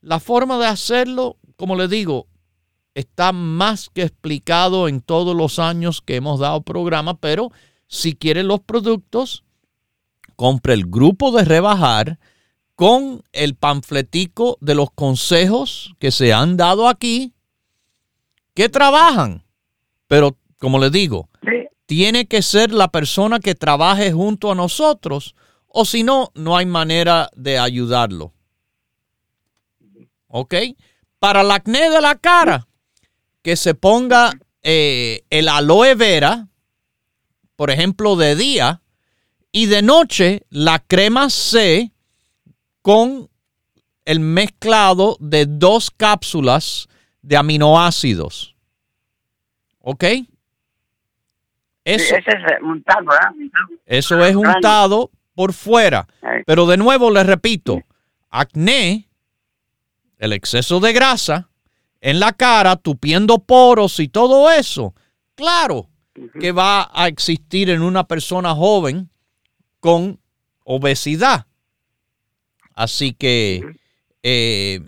La 0.00 0.20
forma 0.20 0.58
de 0.58 0.66
hacerlo, 0.66 1.38
como 1.56 1.76
le 1.76 1.88
digo, 1.88 2.28
está 2.94 3.32
más 3.32 3.88
que 3.90 4.02
explicado 4.02 4.88
en 4.88 5.00
todos 5.00 5.34
los 5.34 5.58
años 5.58 6.00
que 6.00 6.16
hemos 6.16 6.40
dado 6.40 6.62
programa, 6.62 7.18
pero 7.18 7.50
si 7.88 8.14
quiere 8.14 8.42
los 8.42 8.60
productos, 8.60 9.44
compre 10.42 10.74
el 10.74 10.86
grupo 10.86 11.30
de 11.30 11.44
rebajar 11.44 12.18
con 12.74 13.22
el 13.30 13.54
panfletico 13.54 14.58
de 14.60 14.74
los 14.74 14.90
consejos 14.90 15.94
que 16.00 16.10
se 16.10 16.32
han 16.32 16.56
dado 16.56 16.88
aquí, 16.88 17.32
que 18.52 18.68
trabajan. 18.68 19.44
Pero, 20.08 20.36
como 20.58 20.80
le 20.80 20.90
digo, 20.90 21.28
Sí. 21.42 21.68
tiene 21.86 22.26
que 22.26 22.42
ser 22.42 22.72
la 22.72 22.88
persona 22.88 23.38
que 23.38 23.54
trabaje 23.54 24.10
junto 24.10 24.50
a 24.50 24.56
nosotros, 24.56 25.36
o 25.68 25.84
si 25.84 26.02
no, 26.02 26.32
no 26.34 26.56
hay 26.56 26.66
manera 26.66 27.30
de 27.36 27.60
ayudarlo. 27.60 28.32
¿Ok? 30.26 30.54
Para 31.20 31.42
el 31.42 31.52
acné 31.52 31.88
de 31.88 32.00
la 32.00 32.16
cara, 32.16 32.66
que 33.42 33.54
se 33.54 33.76
ponga 33.76 34.32
eh, 34.64 35.22
el 35.30 35.48
aloe 35.48 35.94
vera, 35.94 36.48
por 37.54 37.70
ejemplo, 37.70 38.16
de 38.16 38.34
día, 38.34 38.81
y 39.52 39.66
de 39.66 39.82
noche 39.82 40.42
la 40.48 40.78
crema 40.78 41.30
C 41.30 41.92
con 42.80 43.28
el 44.04 44.18
mezclado 44.18 45.16
de 45.20 45.46
dos 45.46 45.90
cápsulas 45.90 46.88
de 47.20 47.36
aminoácidos. 47.36 48.56
¿Ok? 49.78 50.04
Sí, 50.04 50.28
Eso, 51.84 52.16
ese 52.16 52.30
es 52.30 52.62
untado, 52.62 53.06
eso 53.86 54.24
es 54.24 54.34
untado 54.34 55.10
por 55.34 55.52
fuera. 55.52 56.06
Pero 56.46 56.66
de 56.66 56.76
nuevo 56.76 57.10
les 57.10 57.26
repito, 57.26 57.82
acné, 58.30 59.08
el 60.18 60.32
exceso 60.32 60.80
de 60.80 60.92
grasa 60.92 61.48
en 62.00 62.20
la 62.20 62.32
cara, 62.32 62.76
tupiendo 62.76 63.40
poros 63.40 64.00
y 64.00 64.08
todo 64.08 64.50
eso, 64.50 64.94
claro 65.34 65.88
que 66.40 66.52
va 66.52 66.90
a 66.92 67.08
existir 67.08 67.70
en 67.70 67.82
una 67.82 68.04
persona 68.04 68.54
joven 68.54 69.11
con 69.82 70.18
obesidad. 70.64 71.46
Así 72.72 73.12
que, 73.14 73.62
eh, 74.22 74.80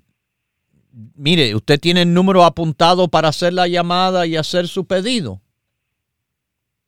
mire, 1.17 1.57
usted 1.57 1.81
tiene 1.81 2.03
el 2.03 2.15
número 2.15 2.45
apuntado 2.45 3.09
para 3.09 3.27
hacer 3.29 3.53
la 3.53 3.67
llamada 3.67 4.25
y 4.25 4.37
hacer 4.37 4.69
su 4.69 4.87
pedido. 4.87 5.41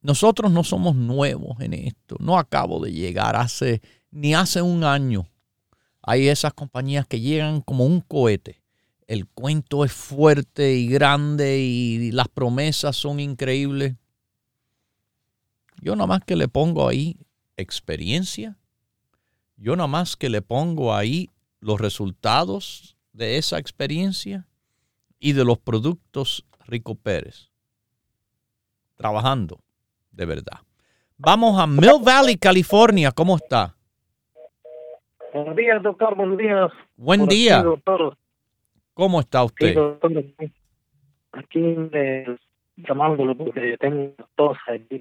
nosotros 0.00 0.50
no 0.50 0.64
somos 0.64 0.96
nuevos 0.96 1.60
en 1.60 1.74
esto. 1.74 2.16
No 2.20 2.38
acabo 2.38 2.80
de 2.80 2.90
llegar 2.90 3.36
hace 3.36 3.82
ni 4.10 4.34
hace 4.34 4.62
un 4.62 4.82
año. 4.82 5.28
Hay 6.00 6.28
esas 6.28 6.54
compañías 6.54 7.06
que 7.06 7.20
llegan 7.20 7.60
como 7.60 7.84
un 7.84 8.00
cohete. 8.00 8.62
El 9.08 9.26
cuento 9.26 9.86
es 9.86 9.92
fuerte 9.92 10.74
y 10.74 10.86
grande 10.86 11.58
y 11.58 12.12
las 12.12 12.28
promesas 12.28 12.94
son 12.94 13.20
increíbles. 13.20 13.96
Yo 15.80 15.96
nada 15.96 16.06
más 16.06 16.24
que 16.24 16.36
le 16.36 16.46
pongo 16.46 16.86
ahí 16.86 17.16
experiencia. 17.56 18.58
Yo 19.56 19.76
nada 19.76 19.86
más 19.86 20.14
que 20.14 20.28
le 20.28 20.42
pongo 20.42 20.94
ahí 20.94 21.30
los 21.60 21.80
resultados 21.80 22.98
de 23.14 23.38
esa 23.38 23.58
experiencia 23.58 24.46
y 25.18 25.32
de 25.32 25.44
los 25.44 25.58
productos 25.58 26.44
Rico 26.66 26.94
Pérez. 26.94 27.50
Trabajando 28.94 29.58
de 30.12 30.26
verdad. 30.26 30.60
Vamos 31.16 31.58
a 31.58 31.66
Mill 31.66 32.02
Valley, 32.04 32.36
California. 32.36 33.10
¿Cómo 33.10 33.36
está? 33.36 33.74
Buenos 35.32 35.56
días, 35.56 35.82
doctor. 35.82 36.14
Buenos 36.14 36.36
días. 36.36 36.70
Buen 36.96 37.26
día. 37.26 37.64
¿Cómo 38.98 39.20
está 39.20 39.44
usted? 39.44 39.76
aquí 41.30 41.60
eh, 41.92 42.36
llamándolo 42.78 43.36
porque 43.36 43.76
tengo 43.78 44.12
tos 44.34 44.58
aquí 44.66 45.00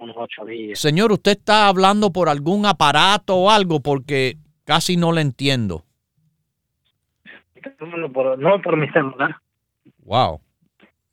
unos 0.00 0.16
ocho 0.16 0.46
días. 0.46 0.78
Señor, 0.78 1.12
¿usted 1.12 1.32
está 1.32 1.68
hablando 1.68 2.10
por 2.10 2.30
algún 2.30 2.64
aparato 2.64 3.36
o 3.36 3.50
algo? 3.50 3.80
Porque 3.80 4.38
casi 4.64 4.96
no 4.96 5.12
le 5.12 5.20
entiendo. 5.20 5.84
no 8.38 8.62
por 8.62 8.76
mi 8.78 8.88
celular. 8.88 9.36
Wow. 9.98 10.40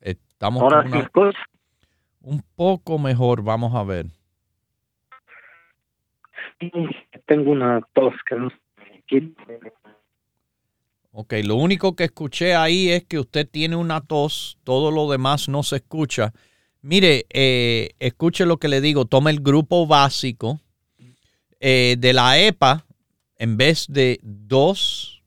Estamos 0.00 0.62
Ahora 0.62 0.88
sí 0.90 0.96
escucha. 0.96 1.38
Un 2.22 2.42
poco 2.56 2.98
mejor, 2.98 3.42
vamos 3.42 3.74
a 3.74 3.84
ver. 3.84 4.06
Tengo 7.26 7.50
una 7.50 7.82
tos 7.92 8.14
que 8.26 8.36
no 8.36 8.48
Ok, 11.12 11.34
lo 11.42 11.56
único 11.56 11.96
que 11.96 12.04
escuché 12.04 12.54
ahí 12.54 12.88
es 12.90 13.04
que 13.04 13.18
usted 13.18 13.48
tiene 13.48 13.74
una 13.74 14.00
tos, 14.00 14.58
todo 14.62 14.92
lo 14.92 15.10
demás 15.10 15.48
no 15.48 15.64
se 15.64 15.76
escucha. 15.76 16.32
Mire, 16.82 17.26
eh, 17.30 17.90
escuche 17.98 18.46
lo 18.46 18.58
que 18.58 18.68
le 18.68 18.80
digo, 18.80 19.06
tome 19.06 19.32
el 19.32 19.40
grupo 19.40 19.88
básico 19.88 20.60
eh, 21.58 21.96
de 21.98 22.12
la 22.12 22.38
EPA, 22.38 22.86
en 23.36 23.56
vez 23.56 23.86
de 23.88 24.20
dos, 24.22 25.24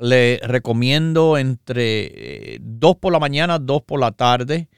le 0.00 0.40
recomiendo 0.44 1.38
entre 1.38 2.54
eh, 2.54 2.58
dos 2.60 2.96
por 2.96 3.12
la 3.12 3.18
mañana, 3.18 3.58
dos 3.58 3.82
por 3.82 3.98
la 3.98 4.12
tarde. 4.12 4.68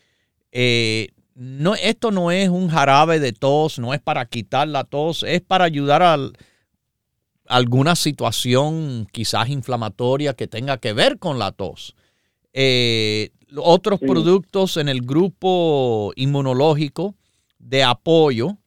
No, 1.34 1.74
esto 1.74 2.10
no 2.10 2.30
es 2.30 2.48
un 2.48 2.68
jarabe 2.70 3.20
de 3.20 3.34
tos, 3.34 3.78
no 3.78 3.92
es 3.92 4.00
para 4.00 4.24
quitar 4.24 4.66
la 4.66 4.84
tos, 4.84 5.22
es 5.24 5.42
para 5.42 5.66
ayudar 5.66 6.02
a 6.02 6.16
alguna 7.48 7.96
situación 7.96 9.08
quizás 9.12 9.48
inflamatoria 9.48 10.34
que 10.34 10.46
tenga 10.46 10.78
que 10.78 10.92
ver 10.92 11.18
con 11.18 11.38
la 11.38 11.52
tos. 11.52 11.94
Eh, 12.52 13.30
otros 13.56 14.00
productos 14.00 14.76
en 14.76 14.88
el 14.88 15.02
grupo 15.02 16.12
inmunológico 16.16 17.14
de 17.58 17.84
apoyo, 17.84 18.58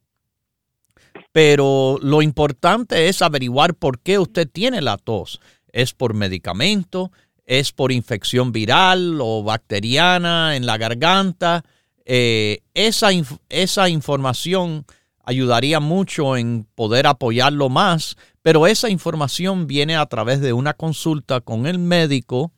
pero 1.32 1.98
lo 2.02 2.22
importante 2.22 3.08
es 3.08 3.22
averiguar 3.22 3.76
por 3.76 4.00
qué 4.00 4.20
usted 4.20 4.48
tiene 4.50 4.82
la 4.82 4.98
tos. 4.98 5.40
¿Es 5.72 5.94
por 5.94 6.14
medicamento? 6.14 7.12
¿Es 7.46 7.72
por 7.72 7.92
infección 7.92 8.52
viral 8.52 9.20
o 9.22 9.44
bacteriana 9.44 10.56
en 10.56 10.66
la 10.66 10.78
garganta? 10.78 11.64
Eh, 12.06 12.60
esa, 12.74 13.10
esa 13.50 13.90
información 13.90 14.86
ayudaría 15.24 15.80
mucho 15.80 16.38
en 16.38 16.68
poder 16.74 17.06
apoyarlo 17.06 17.70
más, 17.70 18.18
pero 18.50 18.66
esa 18.66 18.90
información 18.90 19.68
viene 19.68 19.96
a 19.96 20.08
través 20.08 20.42
de 20.42 20.54
una 20.54 20.74
consulta 20.74 21.40
con 21.40 21.68
el 21.68 21.78
médico 21.78 22.52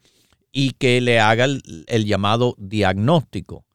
y 0.53 0.71
que 0.71 1.01
le 1.01 1.19
haga 1.19 1.43
el, 1.43 2.05
llamado 2.05 2.55
diagnóstico. 2.57 3.65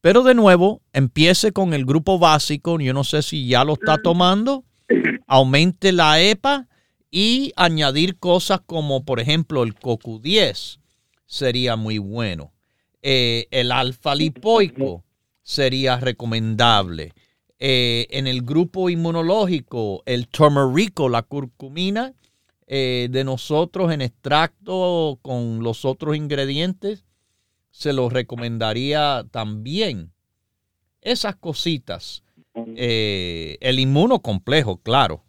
Pero 0.00 0.22
de 0.22 0.34
nuevo, 0.34 0.80
empiece 0.94 1.52
con 1.52 1.74
el 1.74 1.84
grupo 1.84 2.18
básico, 2.18 2.80
yo 2.80 2.94
no 2.94 3.04
sé 3.04 3.20
si 3.20 3.46
ya 3.46 3.62
lo 3.64 3.74
está 3.74 3.98
tomando, 4.00 4.64
aumente 5.26 5.92
la 5.92 6.18
EPA 6.18 6.66
y 7.10 7.52
añadir 7.56 8.16
cosas 8.16 8.62
como 8.64 9.04
por 9.04 9.20
ejemplo 9.20 9.62
el 9.62 9.74
CoQ10 9.74 10.80
sería 11.26 11.76
muy 11.76 11.98
bueno. 11.98 12.54
Eh, 13.02 13.48
el 13.50 13.70
alfa 13.70 14.14
lipoico 14.14 15.04
sería 15.42 15.98
recomendable. 15.98 17.12
Eh, 17.62 18.06
en 18.08 18.26
el 18.26 18.40
grupo 18.40 18.88
inmunológico, 18.88 20.02
el 20.06 20.28
turmerico, 20.28 21.10
la 21.10 21.20
curcumina 21.20 22.14
eh, 22.66 23.08
de 23.10 23.22
nosotros 23.22 23.92
en 23.92 24.00
extracto 24.00 25.18
con 25.20 25.62
los 25.62 25.84
otros 25.84 26.16
ingredientes, 26.16 27.04
se 27.70 27.92
los 27.92 28.14
recomendaría 28.14 29.26
también. 29.30 30.10
Esas 31.02 31.36
cositas. 31.36 32.22
Eh, 32.76 33.58
el 33.60 33.78
inmunocomplejo, 33.78 34.78
claro. 34.78 35.22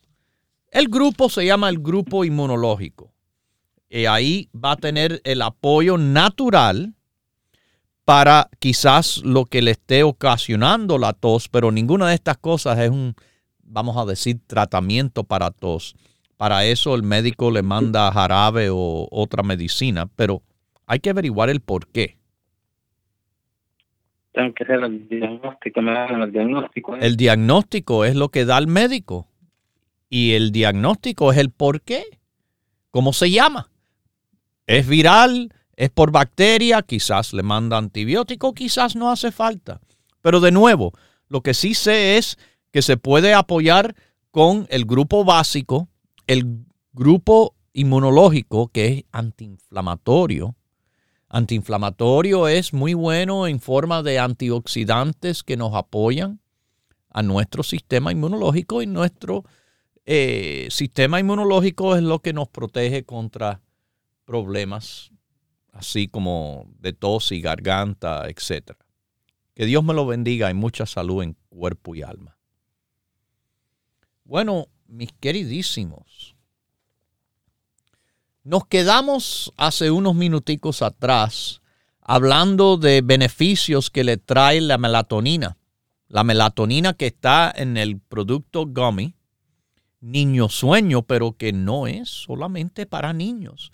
El 0.71 0.87
grupo 0.87 1.29
se 1.29 1.45
llama 1.45 1.67
el 1.67 1.79
grupo 1.79 2.23
inmunológico. 2.23 3.11
Y 3.89 4.05
ahí 4.05 4.49
va 4.55 4.71
a 4.71 4.77
tener 4.77 5.19
el 5.25 5.41
apoyo 5.41 5.97
natural 5.97 6.95
para 8.11 8.49
quizás 8.59 9.21
lo 9.23 9.45
que 9.45 9.61
le 9.61 9.71
esté 9.71 10.03
ocasionando 10.03 10.97
la 10.97 11.13
tos, 11.13 11.47
pero 11.47 11.71
ninguna 11.71 12.09
de 12.09 12.15
estas 12.15 12.35
cosas 12.35 12.77
es 12.79 12.89
un, 12.89 13.15
vamos 13.63 13.95
a 13.95 14.03
decir, 14.03 14.37
tratamiento 14.47 15.23
para 15.23 15.49
tos. 15.49 15.95
Para 16.35 16.65
eso 16.65 16.93
el 16.93 17.03
médico 17.03 17.51
le 17.51 17.61
manda 17.61 18.11
jarabe 18.11 18.67
o 18.69 19.07
otra 19.11 19.43
medicina, 19.43 20.07
pero 20.17 20.41
hay 20.87 20.99
que 20.99 21.09
averiguar 21.09 21.49
el 21.49 21.61
por 21.61 21.87
qué. 21.87 22.17
Tengo 24.33 24.53
que 24.55 24.65
hacer 24.65 24.83
el 24.83 25.07
diagnóstico, 25.07 25.81
me 25.81 25.93
dan 25.93 26.21
el 26.21 26.33
diagnóstico. 26.33 26.97
¿eh? 26.97 26.99
El 27.03 27.15
diagnóstico 27.15 28.03
es 28.03 28.17
lo 28.17 28.27
que 28.27 28.43
da 28.43 28.57
el 28.57 28.67
médico. 28.67 29.29
Y 30.09 30.33
el 30.33 30.51
diagnóstico 30.51 31.31
es 31.31 31.37
el 31.37 31.49
por 31.49 31.81
qué. 31.81 32.03
¿Cómo 32.89 33.13
se 33.13 33.31
llama? 33.31 33.69
¿Es 34.67 34.85
viral? 34.85 35.53
Es 35.75 35.89
por 35.89 36.11
bacteria, 36.11 36.81
quizás 36.81 37.33
le 37.33 37.43
manda 37.43 37.77
antibiótico, 37.77 38.53
quizás 38.53 38.95
no 38.95 39.11
hace 39.11 39.31
falta. 39.31 39.81
Pero 40.21 40.39
de 40.39 40.51
nuevo, 40.51 40.93
lo 41.27 41.41
que 41.41 41.53
sí 41.53 41.73
sé 41.73 42.17
es 42.17 42.37
que 42.71 42.81
se 42.81 42.97
puede 42.97 43.33
apoyar 43.33 43.95
con 44.31 44.67
el 44.69 44.85
grupo 44.85 45.23
básico, 45.25 45.87
el 46.27 46.65
grupo 46.93 47.55
inmunológico 47.73 48.67
que 48.67 48.87
es 48.87 49.03
antiinflamatorio. 49.11 50.55
Antiinflamatorio 51.29 52.47
es 52.47 52.73
muy 52.73 52.93
bueno 52.93 53.47
en 53.47 53.59
forma 53.59 54.03
de 54.03 54.19
antioxidantes 54.19 55.43
que 55.43 55.57
nos 55.57 55.73
apoyan 55.73 56.41
a 57.09 57.23
nuestro 57.23 57.63
sistema 57.63 58.11
inmunológico 58.11 58.81
y 58.81 58.87
nuestro 58.87 59.45
eh, 60.05 60.67
sistema 60.69 61.19
inmunológico 61.19 61.95
es 61.95 62.03
lo 62.03 62.19
que 62.19 62.33
nos 62.33 62.49
protege 62.49 63.03
contra 63.03 63.61
problemas 64.25 65.11
así 65.71 66.07
como 66.07 66.67
de 66.79 66.93
tos 66.93 67.31
y 67.31 67.41
garganta, 67.41 68.27
etc. 68.27 68.73
Que 69.53 69.65
Dios 69.65 69.83
me 69.83 69.93
lo 69.93 70.05
bendiga 70.05 70.49
y 70.49 70.53
mucha 70.53 70.85
salud 70.85 71.23
en 71.23 71.35
cuerpo 71.49 71.95
y 71.95 72.03
alma. 72.03 72.37
Bueno, 74.23 74.67
mis 74.87 75.11
queridísimos, 75.13 76.35
nos 78.43 78.65
quedamos 78.65 79.53
hace 79.57 79.91
unos 79.91 80.15
minuticos 80.15 80.81
atrás 80.81 81.61
hablando 82.01 82.77
de 82.77 83.01
beneficios 83.01 83.89
que 83.89 84.03
le 84.03 84.17
trae 84.17 84.61
la 84.61 84.77
melatonina. 84.77 85.57
La 86.07 86.23
melatonina 86.23 86.93
que 86.93 87.07
está 87.07 87.53
en 87.55 87.77
el 87.77 87.99
producto 87.99 88.65
gummy, 88.65 89.15
niño 90.01 90.49
sueño, 90.49 91.03
pero 91.03 91.37
que 91.37 91.53
no 91.53 91.87
es 91.87 92.09
solamente 92.09 92.85
para 92.85 93.13
niños 93.13 93.71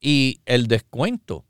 y 0.00 0.40
el 0.44 0.66
descuento 0.66 1.44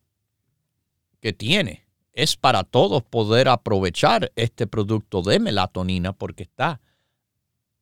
que 1.20 1.32
tiene 1.32 1.86
es 2.12 2.36
para 2.36 2.64
todos 2.64 3.02
poder 3.02 3.48
aprovechar 3.48 4.32
este 4.36 4.66
producto 4.66 5.22
de 5.22 5.38
melatonina 5.38 6.12
porque 6.12 6.42
está 6.44 6.80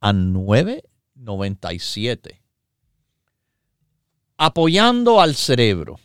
a 0.00 0.12
9.97. 0.12 2.40
Apoyando 4.36 5.20
al 5.20 5.36
cerebro. 5.36 6.00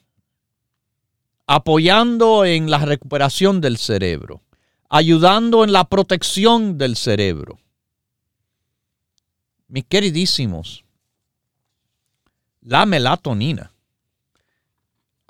Apoyando 1.47 2.45
en 2.45 2.69
la 2.69 2.77
recuperación 2.77 3.59
del 3.61 3.77
cerebro. 3.77 4.43
Ayudando 4.89 5.63
en 5.63 5.71
la 5.71 5.85
protección 5.85 6.77
del 6.77 6.95
cerebro. 6.95 7.57
Mis 9.67 9.85
queridísimos, 9.85 10.83
la 12.61 12.85
melatonina. 12.85 13.71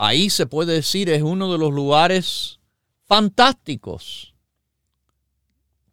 Ahí 0.01 0.29
se 0.29 0.45
puede 0.45 0.75
decir 0.75 1.09
es 1.09 1.21
uno 1.21 1.51
de 1.51 1.57
los 1.57 1.73
lugares 1.73 2.61
fantásticos, 3.03 4.33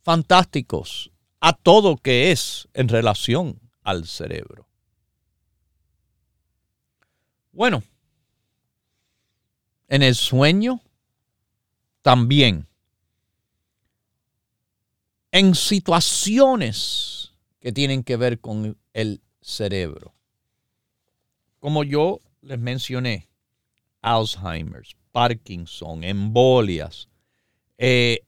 fantásticos 0.04 1.10
a 1.40 1.52
todo 1.52 1.96
que 1.96 2.30
es 2.30 2.68
en 2.72 2.86
relación 2.88 3.58
al 3.82 4.06
cerebro. 4.06 4.68
Bueno, 7.50 7.82
en 9.88 10.04
el 10.04 10.14
sueño 10.14 10.80
también. 12.02 12.68
En 15.32 15.56
situaciones 15.56 17.32
que 17.58 17.72
tienen 17.72 18.04
que 18.04 18.16
ver 18.16 18.38
con 18.38 18.78
el 18.92 19.20
cerebro. 19.40 20.14
Como 21.58 21.82
yo 21.82 22.20
les 22.42 22.60
mencioné, 22.60 23.26
Alzheimer's, 24.02 24.96
Parkinson, 25.12 26.04
embolias, 26.04 27.08
eh, 27.78 28.20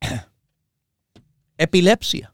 epilepsia. 1.58 2.32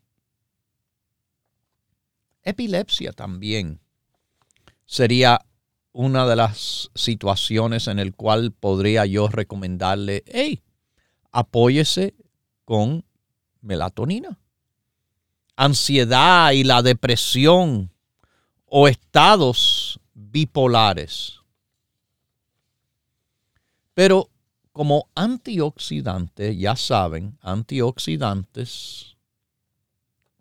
Epilepsia 2.42 3.12
también 3.12 3.80
sería 4.84 5.40
una 5.92 6.26
de 6.26 6.36
las 6.36 6.90
situaciones 6.94 7.86
en 7.86 7.98
el 7.98 8.14
cual 8.14 8.52
podría 8.52 9.06
yo 9.06 9.28
recomendarle, 9.28 10.24
hey, 10.26 10.62
apóyese 11.30 12.14
con 12.64 13.04
melatonina. 13.60 14.38
Ansiedad 15.56 16.52
y 16.52 16.64
la 16.64 16.82
depresión 16.82 17.92
o 18.66 18.88
estados 18.88 20.00
bipolares. 20.14 21.41
Pero 23.94 24.30
como 24.72 25.08
antioxidante, 25.14 26.56
ya 26.56 26.76
saben, 26.76 27.38
antioxidantes 27.42 29.16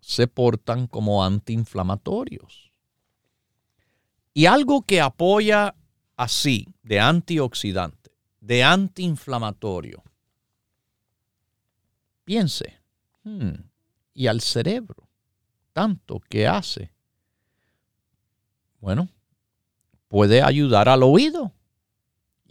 se 0.00 0.26
portan 0.26 0.86
como 0.86 1.24
antiinflamatorios. 1.24 2.72
Y 4.34 4.46
algo 4.46 4.82
que 4.82 5.00
apoya 5.00 5.74
así, 6.16 6.66
de 6.82 6.98
antioxidante, 6.98 8.10
de 8.40 8.64
antiinflamatorio, 8.64 10.02
piense, 12.24 12.80
hmm, 13.24 13.52
y 14.14 14.26
al 14.26 14.40
cerebro, 14.40 15.08
tanto 15.74 16.20
que 16.20 16.46
hace. 16.46 16.90
Bueno, 18.80 19.08
puede 20.08 20.42
ayudar 20.42 20.88
al 20.88 21.02
oído 21.02 21.52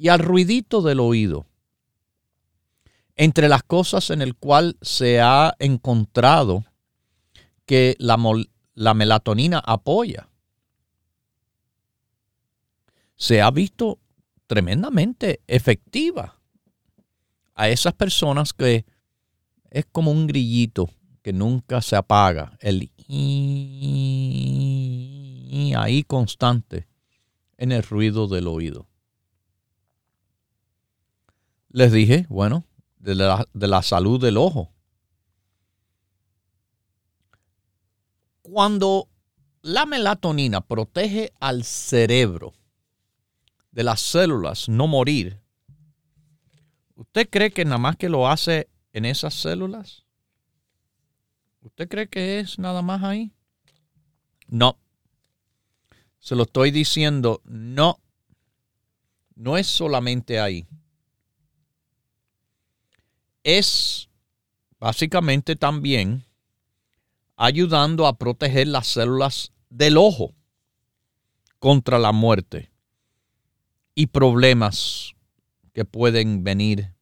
y 0.01 0.09
al 0.09 0.17
ruidito 0.17 0.81
del 0.81 0.99
oído. 0.99 1.45
Entre 3.15 3.47
las 3.47 3.61
cosas 3.61 4.09
en 4.09 4.23
el 4.23 4.35
cual 4.35 4.75
se 4.81 5.21
ha 5.21 5.53
encontrado 5.59 6.65
que 7.67 7.95
la, 7.99 8.17
la 8.73 8.95
melatonina 8.95 9.59
apoya, 9.59 10.27
se 13.15 13.43
ha 13.43 13.51
visto 13.51 13.99
tremendamente 14.47 15.41
efectiva 15.45 16.41
a 17.53 17.69
esas 17.69 17.93
personas 17.93 18.53
que 18.53 18.87
es 19.69 19.85
como 19.91 20.09
un 20.09 20.25
grillito 20.25 20.89
que 21.21 21.31
nunca 21.31 21.79
se 21.83 21.95
apaga, 21.95 22.57
el 22.59 22.89
ahí 25.77 26.01
constante 26.01 26.87
en 27.57 27.71
el 27.71 27.83
ruido 27.83 28.27
del 28.27 28.47
oído. 28.47 28.90
Les 31.73 31.91
dije, 31.91 32.25
bueno, 32.27 32.65
de 32.99 33.15
la, 33.15 33.47
de 33.53 33.67
la 33.67 33.81
salud 33.81 34.21
del 34.21 34.37
ojo. 34.37 34.73
Cuando 38.41 39.07
la 39.61 39.85
melatonina 39.85 40.61
protege 40.61 41.31
al 41.39 41.63
cerebro 41.63 42.53
de 43.71 43.83
las 43.83 44.01
células 44.01 44.67
no 44.67 44.87
morir, 44.87 45.39
¿usted 46.95 47.29
cree 47.29 47.51
que 47.51 47.63
nada 47.63 47.77
más 47.77 47.95
que 47.95 48.09
lo 48.09 48.27
hace 48.27 48.69
en 48.91 49.05
esas 49.05 49.33
células? 49.33 50.05
¿Usted 51.61 51.87
cree 51.87 52.09
que 52.09 52.39
es 52.39 52.59
nada 52.59 52.81
más 52.81 53.01
ahí? 53.03 53.31
No. 54.47 54.77
Se 56.19 56.35
lo 56.35 56.43
estoy 56.43 56.71
diciendo, 56.71 57.41
no. 57.45 57.99
No 59.35 59.57
es 59.57 59.67
solamente 59.67 60.39
ahí. 60.39 60.67
Es 63.43 64.09
básicamente 64.79 65.55
también 65.55 66.25
ayudando 67.35 68.07
a 68.07 68.17
proteger 68.17 68.67
las 68.67 68.87
células 68.87 69.51
del 69.69 69.97
ojo 69.97 70.33
contra 71.59 71.99
la 71.99 72.11
muerte 72.11 72.71
y 73.95 74.07
problemas 74.07 75.13
que 75.73 75.85
pueden 75.85 76.43
venir 76.43 76.93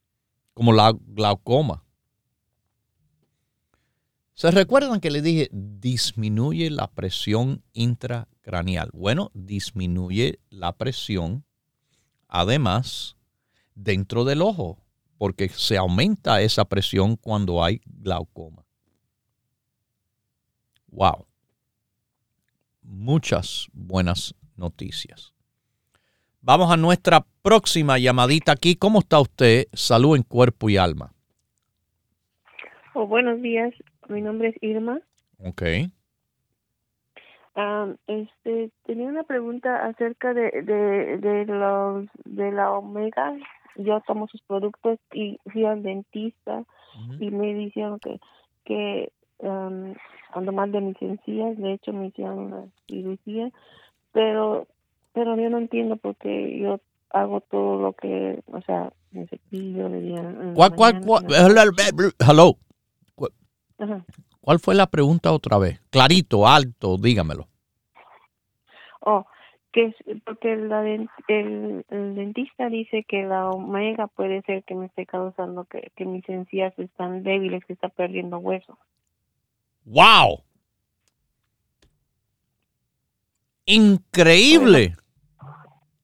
como 0.54 0.74
la 0.74 0.94
glaucoma. 1.08 1.84
¿Se 4.34 4.52
recuerdan 4.52 5.02
que 5.02 5.12
le 5.12 5.22
dije 5.22 5.50
disminuye 5.52 6.70
la 6.70 6.88
presión 6.88 7.62
intracraneal? 7.74 8.90
Bueno, 8.94 9.32
disminuye 9.34 10.40
la 10.50 10.78
presión 10.78 11.44
además 12.30 13.18
dentro 13.76 14.24
del 14.24 14.42
ojo, 14.42 14.79
porque 15.20 15.50
se 15.50 15.78
aumenta 15.78 16.42
esa 16.42 16.66
presión 16.66 17.18
cuando 17.18 17.64
hay 17.64 17.82
glaucoma. 17.86 18.64
Wow. 20.88 21.28
Muchas 22.82 23.68
buenas 23.74 24.34
noticias. 24.56 25.34
Vamos 26.42 26.72
a 26.72 26.78
nuestra 26.78 27.26
próxima 27.42 28.00
llamadita 28.00 28.54
aquí. 28.54 28.76
¿Cómo 28.78 29.00
está 29.00 29.20
usted? 29.20 29.68
Salud 29.74 30.16
en 30.16 30.24
cuerpo 30.24 30.70
y 30.70 30.78
alma. 30.78 31.12
Oh, 32.94 33.06
buenos 33.06 33.42
días. 33.42 33.74
Mi 34.08 34.22
nombre 34.22 34.50
es 34.50 34.56
Irma. 34.64 35.00
Ok. 35.44 35.62
este, 38.08 38.72
tenía 38.86 39.08
una 39.08 39.24
pregunta 39.24 39.86
acerca 39.86 40.34
de, 40.34 40.50
de, 40.64 41.46
los, 41.46 42.08
de 42.24 42.52
la 42.54 42.72
Omega. 42.72 43.36
Yo 43.76 44.02
tomo 44.08 44.28
sus 44.28 44.42
productos 44.42 45.00
y 45.14 45.40
fui 45.52 45.66
al 45.66 45.84
dentista 45.84 46.64
y 47.20 47.30
me 47.32 47.54
dijeron 47.54 48.00
que, 48.00 48.20
que 48.66 49.12
um, 49.40 49.94
ando 50.34 50.52
mal 50.52 50.72
de 50.72 50.82
mis 50.82 51.02
encías. 51.02 51.58
De 51.58 51.74
hecho, 51.74 51.94
me 51.94 52.08
hicieron 52.08 52.40
una 52.40 52.66
cirugía. 52.88 53.52
Pero, 54.12 54.68
pero 55.14 55.36
yo 55.36 55.50
no 55.50 55.60
entiendo 55.60 55.98
porque 55.98 56.60
yo 56.60 56.80
hago 57.12 57.42
todo 57.42 57.82
lo 57.82 57.94
que, 57.94 58.42
o 58.52 58.62
sea, 58.62 58.92
me 59.12 59.28
cepillo, 59.28 59.90
le 59.90 60.02
día. 60.02 60.54
¿Cuál, 60.56 60.76
cuál, 60.76 61.02
cuál? 61.02 61.26
Hello. 62.20 62.58
¿Cuál 64.42 64.60
fue 64.60 64.76
la 64.76 64.88
pregunta 64.88 65.32
otra 65.32 65.58
vez? 65.58 65.80
Clarito, 65.90 66.48
alto, 66.48 66.98
dígamelo. 66.98 67.48
Que 69.72 69.94
porque 70.26 70.54
el, 70.54 71.86
dentista 72.16 72.70
dice 72.70 73.04
que 73.08 73.24
la 73.24 73.50
omega 73.50 74.08
puede 74.08 74.42
ser 74.42 74.64
que 74.64 74.74
me 74.74 74.88
esté 74.88 75.06
causando 75.06 75.66
que, 75.66 75.92
que 75.96 76.06
mis 76.06 76.28
encías 76.28 76.78
están 76.80 77.24
débiles, 77.24 77.64
que 77.66 77.74
está 77.74 77.90
perdiendo 77.90 78.40
hueso. 78.40 78.78
¡Wow! 79.86 80.44
Increíble. 83.66 84.96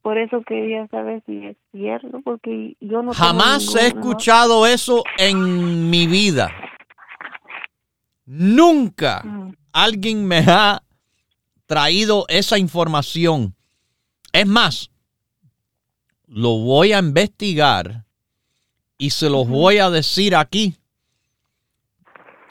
Por 0.04 0.20
eso 0.20 0.44
quería 0.44 0.88
saber 0.90 1.24
si 1.26 1.48
es 1.48 1.58
cierto, 1.72 2.22
porque 2.24 2.78
yo 2.80 3.02
no... 3.02 3.12
Jamás 3.12 3.76
he 3.76 3.88
escuchado 3.88 4.68
eso 4.68 5.04
en 5.18 5.90
mi 5.90 6.06
vida. 6.06 6.52
Nunca 8.28 9.24
mm. 9.24 9.56
alguien 9.74 10.28
me 10.28 10.44
ha 10.46 10.85
traído 11.66 12.26
esa 12.28 12.58
información. 12.58 13.56
Es 14.32 14.46
más, 14.46 14.92
lo 16.28 16.58
voy 16.58 16.94
a 16.94 17.00
investigar 17.00 18.06
y 18.98 19.12
se 19.12 19.30
los 19.30 19.48
voy 19.48 19.78
a 19.78 19.90
decir 19.90 20.36
aquí 20.36 20.76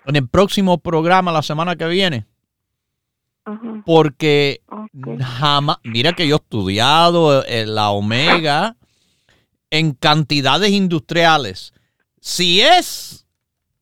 en 0.06 0.16
el 0.16 0.28
próximo 0.28 0.78
programa 0.78 1.32
la 1.32 1.42
semana 1.42 1.76
que 1.76 1.86
viene. 1.86 2.26
Ajá. 3.44 3.82
Porque 3.84 4.62
jamás, 5.20 5.78
mira 5.82 6.14
que 6.14 6.26
yo 6.26 6.36
he 6.36 6.38
estudiado 6.38 7.44
eh, 7.44 7.66
la 7.66 7.90
omega 7.90 8.76
en 9.70 9.92
cantidades 9.92 10.70
industriales. 10.70 11.72
Si 12.20 12.62
es 12.62 13.26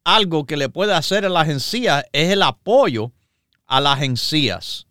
algo 0.05 0.47
que 0.47 0.57
le 0.57 0.69
puede 0.69 0.95
hacer 0.95 1.25
a 1.25 1.29
las 1.29 1.49
encías, 1.49 2.05
es 2.13 2.31
el 2.31 2.43
apoyo 2.43 3.13
a 3.67 3.81
las 3.81 4.03
encías. 4.03 4.87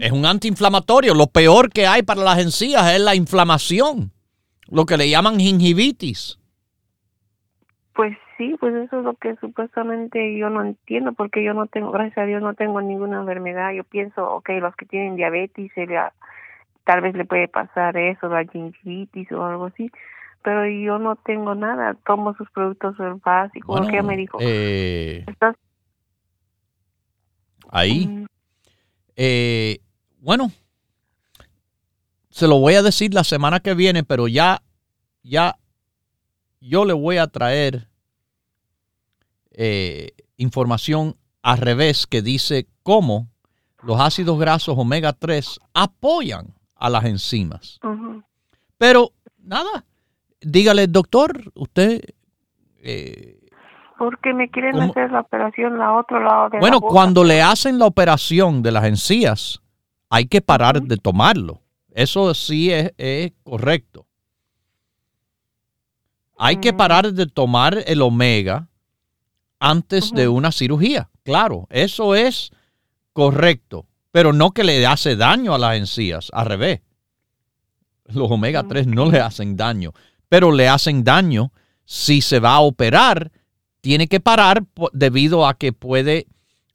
Es 0.00 0.12
un 0.12 0.26
antiinflamatorio. 0.26 1.14
Lo 1.14 1.26
peor 1.26 1.70
que 1.70 1.86
hay 1.86 2.02
para 2.02 2.22
las 2.22 2.38
encías 2.38 2.92
es 2.92 3.00
la 3.00 3.14
inflamación, 3.14 4.10
lo 4.68 4.84
que 4.86 4.96
le 4.96 5.08
llaman 5.08 5.38
gingivitis. 5.38 6.38
Pues 7.94 8.16
sí, 8.36 8.54
pues 8.60 8.74
eso 8.74 8.98
es 8.98 9.04
lo 9.04 9.14
que 9.14 9.36
supuestamente 9.36 10.36
yo 10.36 10.50
no 10.50 10.62
entiendo, 10.62 11.12
porque 11.14 11.42
yo 11.42 11.54
no 11.54 11.66
tengo, 11.66 11.90
gracias 11.90 12.18
a 12.18 12.26
Dios, 12.26 12.42
no 12.42 12.52
tengo 12.54 12.82
ninguna 12.82 13.20
enfermedad. 13.20 13.72
Yo 13.72 13.84
pienso, 13.84 14.28
ok, 14.30 14.50
los 14.60 14.76
que 14.76 14.84
tienen 14.84 15.16
diabetes, 15.16 15.72
se 15.74 15.86
le- 15.86 15.98
tal 16.84 17.00
vez 17.00 17.14
le 17.14 17.24
puede 17.24 17.48
pasar 17.48 17.96
eso, 17.96 18.28
la 18.28 18.44
gingivitis 18.44 19.32
o 19.32 19.44
algo 19.44 19.66
así, 19.66 19.90
pero 20.42 20.68
yo 20.68 20.98
no 20.98 21.16
tengo 21.16 21.54
nada. 21.54 21.94
Tomo 22.06 22.34
sus 22.34 22.50
productos 22.50 22.96
básicos, 23.24 23.80
porque 23.80 23.96
ella 23.96 24.02
me 24.06 24.16
dijo, 24.16 24.38
eh, 24.40 25.24
estás... 25.26 25.56
ahí. 27.70 28.06
Mm, 28.06 28.26
Eh, 29.16 29.80
bueno, 30.18 30.52
se 32.30 32.46
lo 32.46 32.58
voy 32.58 32.74
a 32.74 32.82
decir 32.82 33.14
la 33.14 33.24
semana 33.24 33.60
que 33.60 33.74
viene, 33.74 34.04
pero 34.04 34.28
ya, 34.28 34.62
ya, 35.22 35.58
yo 36.60 36.84
le 36.84 36.92
voy 36.92 37.16
a 37.16 37.26
traer 37.26 37.88
eh, 39.52 40.12
información 40.36 41.16
al 41.42 41.58
revés 41.58 42.06
que 42.06 42.20
dice 42.22 42.68
cómo 42.82 43.28
los 43.82 44.00
ácidos 44.00 44.38
grasos 44.38 44.76
omega 44.78 45.12
3 45.12 45.60
apoyan 45.72 46.54
a 46.74 46.90
las 46.90 47.04
enzimas. 47.04 47.80
Pero 48.76 49.12
nada, 49.38 49.86
dígale, 50.40 50.86
doctor, 50.88 51.52
usted... 51.54 52.02
eh, 52.78 53.35
Porque 53.98 54.34
me 54.34 54.50
quieren 54.50 54.72
¿Cómo? 54.72 54.90
hacer 54.90 55.10
la 55.10 55.20
operación 55.20 55.78
la 55.78 55.94
otro 55.96 56.20
lado 56.22 56.50
de 56.50 56.56
la 56.56 56.60
Bueno, 56.60 56.80
boca. 56.80 56.92
cuando 56.92 57.24
le 57.24 57.40
hacen 57.42 57.78
la 57.78 57.86
operación 57.86 58.62
de 58.62 58.72
las 58.72 58.84
encías, 58.84 59.60
hay 60.10 60.26
que 60.26 60.40
parar 60.40 60.82
de 60.82 60.96
tomarlo. 60.96 61.62
Eso 61.92 62.32
sí 62.34 62.70
es, 62.72 62.92
es 62.98 63.32
correcto. 63.42 64.06
Hay 66.38 66.56
que 66.58 66.72
Mm. 66.72 66.76
parar 66.76 67.12
de 67.12 67.26
tomar 67.26 67.82
el 67.86 68.02
omega 68.02 68.68
antes 69.58 70.12
de 70.12 70.28
una 70.28 70.52
cirugía. 70.52 71.08
Claro, 71.24 71.66
eso 71.70 72.14
es 72.14 72.50
correcto. 73.14 73.86
Pero 74.12 74.32
no 74.32 74.50
que 74.50 74.64
le 74.64 74.86
hace 74.86 75.16
daño 75.16 75.54
a 75.54 75.58
las 75.58 75.76
encías, 75.76 76.30
al 76.32 76.46
revés. 76.46 76.80
Los 78.04 78.30
omega 78.30 78.62
3 78.64 78.86
no 78.86 79.10
le 79.10 79.20
hacen 79.20 79.56
daño, 79.56 79.92
pero 80.28 80.52
le 80.52 80.68
hacen 80.68 81.02
daño 81.02 81.52
si 81.84 82.20
se 82.20 82.38
va 82.40 82.54
a 82.54 82.60
operar 82.60 83.32
tiene 83.86 84.08
que 84.08 84.18
parar 84.18 84.64
debido 84.92 85.46
a 85.46 85.54
que 85.54 85.72
puede 85.72 86.26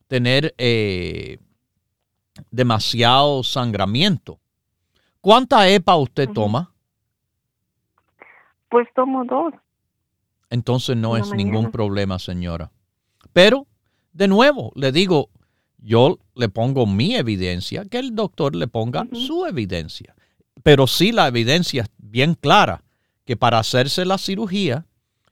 tener 0.08 0.56
eh, 0.58 1.40
demasiado 2.52 3.44
sangramiento. 3.44 4.40
¿Cuánta 5.20 5.68
EPA 5.68 5.98
usted 5.98 6.30
toma? 6.30 6.74
Pues 8.70 8.88
tomo 8.96 9.26
dos. 9.26 9.54
Entonces 10.50 10.96
no 10.96 11.18
es 11.18 11.34
ningún 11.34 11.70
problema, 11.70 12.18
señora. 12.18 12.72
Pero, 13.34 13.68
de 14.14 14.30
nuevo, 14.30 14.72
le 14.76 14.94
digo, 14.94 15.32
yo 15.80 16.18
le 16.34 16.48
pongo 16.48 16.86
mi 16.86 17.18
evidencia, 17.18 17.84
que 17.84 18.00
el 18.00 18.16
doctor 18.16 18.56
le 18.56 18.70
ponga 18.70 19.06
su 19.12 19.46
evidencia. 19.46 20.16
Pero 20.64 20.88
sí 20.88 21.12
la 21.12 21.28
evidencia 21.28 21.82
es 21.82 21.90
bien 21.98 22.36
clara, 22.36 22.86
que 23.26 23.36
para 23.36 23.60
hacerse 23.60 24.06
la 24.06 24.18
cirugía 24.18 24.86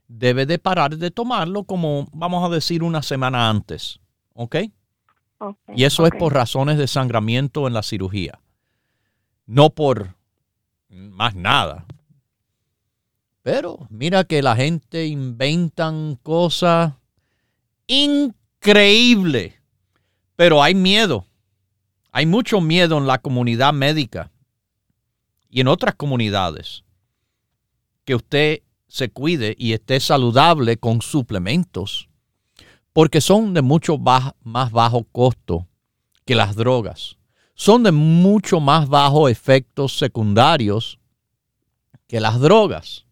debe 0.10 0.45
de 0.45 0.60
parar 0.60 0.97
de 0.97 1.12
tomarlo 1.12 1.64
como, 1.64 2.10
vamos 2.12 2.43
a 2.43 2.53
decir, 2.53 2.84
una 2.84 3.01
semana 3.01 3.49
antes. 3.49 4.01
¿Ok? 4.34 4.55
Ok, 5.38 5.57
Y 5.74 5.86
eso 5.86 6.05
es 6.05 6.12
por 6.20 6.34
razones 6.34 6.78
de 6.78 6.88
sangramiento 6.88 7.68
en 7.68 7.74
la 7.74 7.84
cirugía. 7.84 8.41
No 9.45 9.70
por 9.70 10.16
más 10.89 11.36
nada. 11.36 11.86
Pero 13.41 13.88
mira 13.89 14.26
que 14.26 14.41
la 14.41 14.55
gente 14.55 15.05
inventan 15.05 16.20
cosas 16.22 16.93
increíbles. 17.88 19.53
Pero 20.36 20.62
hay 20.62 20.76
miedo. 20.76 21.26
Hay 22.12 22.26
mucho 22.26 22.60
miedo 22.60 22.97
en 22.97 23.07
la 23.07 23.20
comunidad 23.20 23.72
médica 23.72 24.32
y 25.49 25.62
en 25.62 25.68
otras 25.68 25.95
comunidades. 25.95 26.84
Que 28.03 28.16
usted 28.16 28.62
se 28.90 29.10
cuide 29.10 29.56
y 29.58 29.72
esté 29.72 30.02
saludable 30.02 30.76
con 30.76 31.02
suplementos 31.02 32.10
porque 32.92 33.22
son 33.22 33.54
de 33.54 33.62
mucho 33.62 33.98
más 33.98 34.34
bajo 34.44 35.06
costo 35.06 35.68
que 36.26 36.36
las 36.36 36.56
drogas. 36.56 37.18
Son 37.56 37.84
de 37.84 37.92
mucho 37.92 38.60
más 38.60 38.90
bajo 38.90 39.30
efectos 39.30 39.98
secundarios 39.98 41.00
que 42.08 42.20
las 42.20 42.40
drogas. 42.40 43.06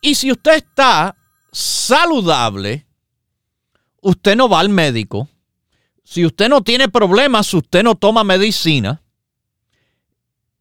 Y 0.00 0.14
si 0.14 0.30
usted 0.30 0.56
está 0.56 1.16
saludable, 1.52 2.86
usted 4.02 4.36
no 4.36 4.48
va 4.48 4.60
al 4.60 4.68
médico. 4.68 5.28
Si 6.04 6.24
usted 6.24 6.48
no 6.48 6.60
tiene 6.62 6.88
problemas, 6.88 7.52
usted 7.54 7.82
no 7.82 7.94
toma 7.94 8.24
medicina. 8.24 9.02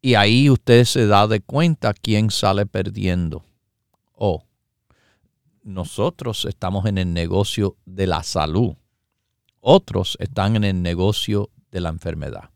Y 0.02 0.16
ahí 0.16 0.50
usted 0.50 0.86
se 0.86 1.06
da 1.06 1.28
de 1.28 1.42
cuenta 1.42 1.94
quién 1.94 2.32
sale 2.32 2.66
perdiendo. 2.66 3.46
Oh, 4.16 4.44
nosotros 5.64 6.46
estamos 6.46 6.86
en 6.86 6.98
el 6.98 7.14
negocio 7.14 7.78
de 7.86 8.08
la 8.08 8.24
salud. 8.24 8.76
Otros 9.60 10.16
están 10.20 10.56
en 10.56 10.64
el 10.64 10.82
negocio 10.82 11.50
de 11.72 11.82
la 11.82 11.90
enfermedad. 11.90 12.52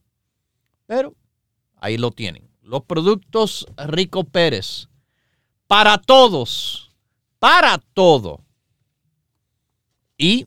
Pero 0.86 1.16
ahí 1.78 1.97
lo 1.97 2.12
tienen. 2.12 2.49
Los 2.62 2.84
productos 2.84 3.66
Rico 3.78 4.24
Pérez. 4.24 4.89
Para 5.68 5.97
todos. 5.97 6.91
Para 7.39 7.80
todo. 7.93 8.41
Y, 10.18 10.45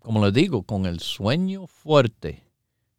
como 0.00 0.24
les 0.24 0.34
digo, 0.34 0.64
con 0.64 0.84
el 0.84 1.00
sueño 1.00 1.66
fuerte, 1.66 2.44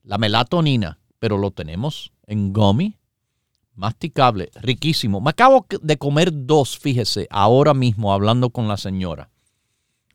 la 0.01 0.17
melatonina, 0.17 0.99
pero 1.19 1.37
lo 1.37 1.51
tenemos 1.51 2.11
en 2.25 2.51
gummy, 2.51 2.97
masticable, 3.75 4.51
riquísimo. 4.55 5.21
Me 5.21 5.31
acabo 5.31 5.65
de 5.81 5.97
comer 5.97 6.31
dos, 6.33 6.77
fíjese, 6.77 7.27
ahora 7.29 7.73
mismo 7.73 8.13
hablando 8.13 8.49
con 8.49 8.67
la 8.67 8.77
señora. 8.77 9.29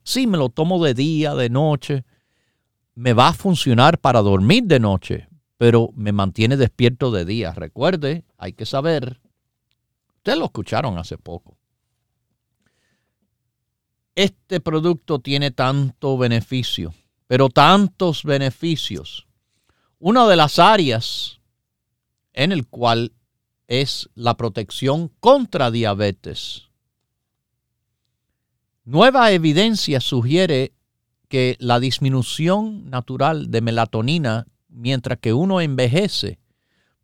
Sí, 0.02 0.26
me 0.26 0.38
lo 0.38 0.48
tomo 0.48 0.82
de 0.82 0.94
día, 0.94 1.34
de 1.34 1.50
noche. 1.50 2.04
Me 2.94 3.12
va 3.12 3.28
a 3.28 3.34
funcionar 3.34 3.98
para 3.98 4.22
dormir 4.22 4.64
de 4.64 4.80
noche, 4.80 5.28
pero 5.56 5.90
me 5.94 6.12
mantiene 6.12 6.56
despierto 6.56 7.10
de 7.10 7.24
día. 7.24 7.52
Recuerde, 7.52 8.24
hay 8.38 8.52
que 8.52 8.66
saber. 8.66 9.20
Ustedes 10.16 10.38
lo 10.38 10.46
escucharon 10.46 10.98
hace 10.98 11.18
poco. 11.18 11.58
Este 14.14 14.60
producto 14.60 15.20
tiene 15.20 15.52
tanto 15.52 16.18
beneficio, 16.18 16.92
pero 17.26 17.48
tantos 17.48 18.24
beneficios. 18.24 19.28
Una 20.00 20.26
de 20.26 20.36
las 20.36 20.58
áreas 20.58 21.40
en 22.32 22.52
el 22.52 22.66
cual 22.66 23.12
es 23.68 24.08
la 24.14 24.36
protección 24.36 25.12
contra 25.20 25.70
diabetes. 25.70 26.64
Nueva 28.84 29.30
evidencia 29.30 30.00
sugiere 30.00 30.72
que 31.28 31.56
la 31.60 31.78
disminución 31.78 32.88
natural 32.88 33.50
de 33.50 33.60
melatonina 33.60 34.46
mientras 34.68 35.18
que 35.18 35.34
uno 35.34 35.60
envejece 35.60 36.38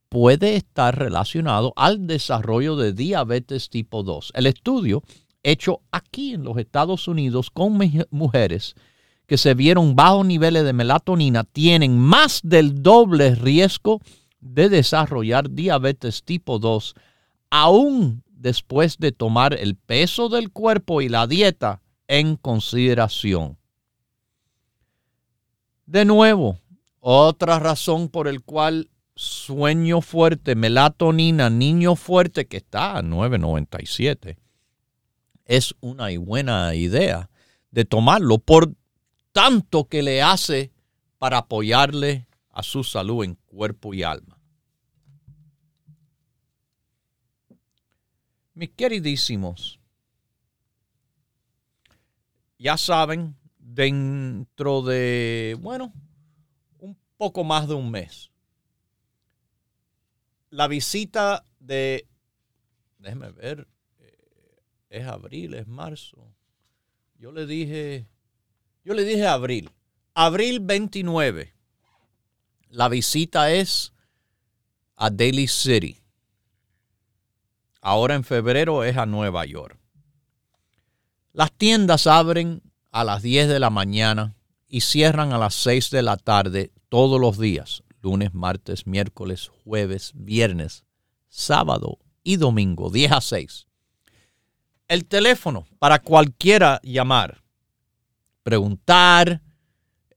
puede 0.08 0.56
estar 0.56 0.98
relacionado 0.98 1.74
al 1.76 2.06
desarrollo 2.06 2.76
de 2.76 2.94
diabetes 2.94 3.68
tipo 3.68 4.02
2. 4.02 4.32
El 4.34 4.46
estudio 4.46 5.02
hecho 5.42 5.82
aquí 5.92 6.32
en 6.32 6.44
los 6.44 6.56
Estados 6.56 7.06
Unidos 7.06 7.50
con 7.50 7.78
mujeres 8.10 8.74
que 9.26 9.36
se 9.36 9.54
vieron 9.54 9.96
bajos 9.96 10.24
niveles 10.24 10.64
de 10.64 10.72
melatonina 10.72 11.44
tienen 11.44 11.98
más 11.98 12.40
del 12.42 12.82
doble 12.82 13.34
riesgo 13.34 14.00
desarrollar 14.44 15.50
diabetes 15.50 16.22
tipo 16.22 16.58
2 16.58 16.94
aún 17.50 18.22
después 18.26 18.98
de 18.98 19.12
tomar 19.12 19.54
el 19.54 19.76
peso 19.76 20.28
del 20.28 20.50
cuerpo 20.50 21.00
y 21.00 21.08
la 21.08 21.26
dieta 21.26 21.82
en 22.08 22.36
consideración. 22.36 23.56
De 25.86 26.04
nuevo, 26.04 26.58
otra 27.00 27.58
razón 27.58 28.08
por 28.08 28.28
el 28.28 28.42
cual 28.42 28.90
sueño 29.16 30.00
fuerte, 30.00 30.54
melatonina, 30.54 31.48
niño 31.48 31.96
fuerte, 31.96 32.46
que 32.46 32.58
está 32.58 32.96
a 32.96 33.02
9.97, 33.02 34.36
es 35.44 35.74
una 35.80 36.08
buena 36.18 36.74
idea 36.74 37.30
de 37.70 37.84
tomarlo 37.84 38.38
por 38.38 38.72
tanto 39.32 39.84
que 39.84 40.02
le 40.02 40.22
hace 40.22 40.72
para 41.18 41.38
apoyarle 41.38 42.26
a 42.50 42.62
su 42.62 42.84
salud 42.84 43.24
en 43.24 43.34
cuerpo 43.46 43.94
y 43.94 44.02
alma. 44.02 44.33
Mis 48.54 48.70
queridísimos, 48.70 49.80
ya 52.58 52.76
saben, 52.76 53.36
dentro 53.58 54.82
de, 54.82 55.56
bueno, 55.60 55.92
un 56.78 56.96
poco 57.16 57.42
más 57.42 57.66
de 57.66 57.74
un 57.74 57.90
mes, 57.90 58.30
la 60.50 60.68
visita 60.68 61.44
de, 61.58 62.06
déjeme 62.98 63.32
ver, 63.32 63.66
eh, 63.98 64.62
es 64.88 65.04
abril, 65.04 65.54
es 65.54 65.66
marzo. 65.66 66.32
Yo 67.18 67.32
le 67.32 67.46
dije, 67.46 68.06
yo 68.84 68.94
le 68.94 69.04
dije 69.04 69.26
abril, 69.26 69.70
abril 70.14 70.60
29. 70.60 71.52
La 72.68 72.88
visita 72.88 73.50
es 73.50 73.92
a 74.94 75.10
Daly 75.10 75.48
City. 75.48 76.03
Ahora 77.86 78.14
en 78.14 78.24
febrero 78.24 78.82
es 78.82 78.96
a 78.96 79.04
Nueva 79.04 79.44
York. 79.44 79.78
Las 81.34 81.52
tiendas 81.52 82.06
abren 82.06 82.62
a 82.90 83.04
las 83.04 83.20
10 83.20 83.46
de 83.46 83.60
la 83.60 83.68
mañana 83.68 84.36
y 84.66 84.80
cierran 84.80 85.34
a 85.34 85.38
las 85.38 85.54
6 85.56 85.90
de 85.90 86.00
la 86.00 86.16
tarde 86.16 86.72
todos 86.88 87.20
los 87.20 87.38
días, 87.38 87.82
lunes, 88.00 88.32
martes, 88.32 88.86
miércoles, 88.86 89.50
jueves, 89.64 90.12
viernes, 90.14 90.84
sábado 91.28 91.98
y 92.22 92.36
domingo, 92.36 92.88
10 92.88 93.12
a 93.12 93.20
6. 93.20 93.66
El 94.88 95.04
teléfono 95.04 95.66
para 95.78 95.98
cualquiera 95.98 96.80
llamar, 96.82 97.42
preguntar, 98.42 99.42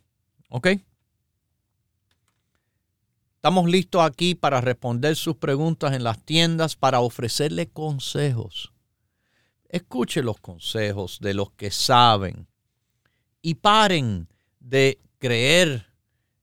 ¿Ok? 0.50 0.68
Estamos 3.44 3.70
listos 3.70 4.02
aquí 4.02 4.36
para 4.36 4.62
responder 4.62 5.18
sus 5.18 5.36
preguntas 5.36 5.92
en 5.92 6.06
las 6.06 6.24
tiendas, 6.24 6.78
para 6.78 7.02
ofrecerle 7.02 7.68
consejos. 7.68 8.72
Escuche 9.68 10.24
los 10.24 10.40
consejos 10.40 11.20
de 11.20 11.34
los 11.34 11.52
que 11.52 11.70
saben 11.70 12.48
y 13.42 13.56
paren 13.56 14.30
de 14.62 15.02
creer 15.20 15.88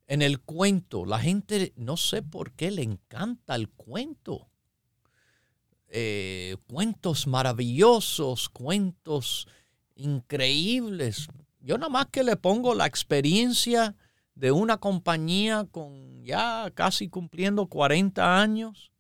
en 0.09 0.21
el 0.21 0.41
cuento. 0.41 1.07
La 1.07 1.19
gente 1.19 1.73
no 1.75 1.97
sé 1.97 2.21
por 2.21 2.53
qué 2.53 2.71
le 2.71 2.83
encanta 2.83 3.55
el 3.55 3.71
cuento. 3.71 4.51
Eh, 5.89 6.59
cuentos 6.67 7.27
maravillosos, 7.27 8.51
cuentos 8.51 9.49
increíbles. 9.95 11.29
Yo 11.61 11.79
nada 11.79 11.89
más 11.89 12.09
que 12.09 12.25
le 12.25 12.37
pongo 12.37 12.75
la 12.75 12.85
experiencia 12.85 13.97
de 14.35 14.53
una 14.53 14.79
compañía 14.79 15.67
con 15.71 16.25
ya 16.25 16.71
casi 16.75 17.09
cumpliendo 17.09 17.67
40 17.67 18.41
años 18.41 18.91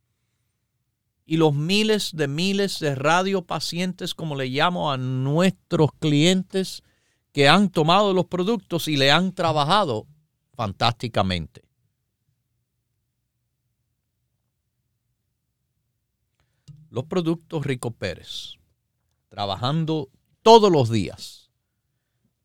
y 1.30 1.36
los 1.36 1.54
miles 1.54 2.10
de 2.12 2.26
miles 2.26 2.80
de 2.80 2.94
radiopacientes, 2.96 4.14
como 4.14 4.34
le 4.34 4.46
llamo 4.46 4.90
a 4.90 4.96
nuestros 4.96 5.90
clientes, 6.00 6.82
que 7.32 7.48
han 7.48 7.70
tomado 7.70 8.12
los 8.12 8.26
productos 8.26 8.88
y 8.88 8.96
le 8.96 9.12
han 9.12 9.32
trabajado 9.32 10.08
fantásticamente. 10.54 11.62
Los 16.90 17.04
productos 17.04 17.64
Rico 17.64 17.92
Pérez, 17.92 18.54
trabajando 19.28 20.10
todos 20.42 20.72
los 20.72 20.90
días, 20.90 21.50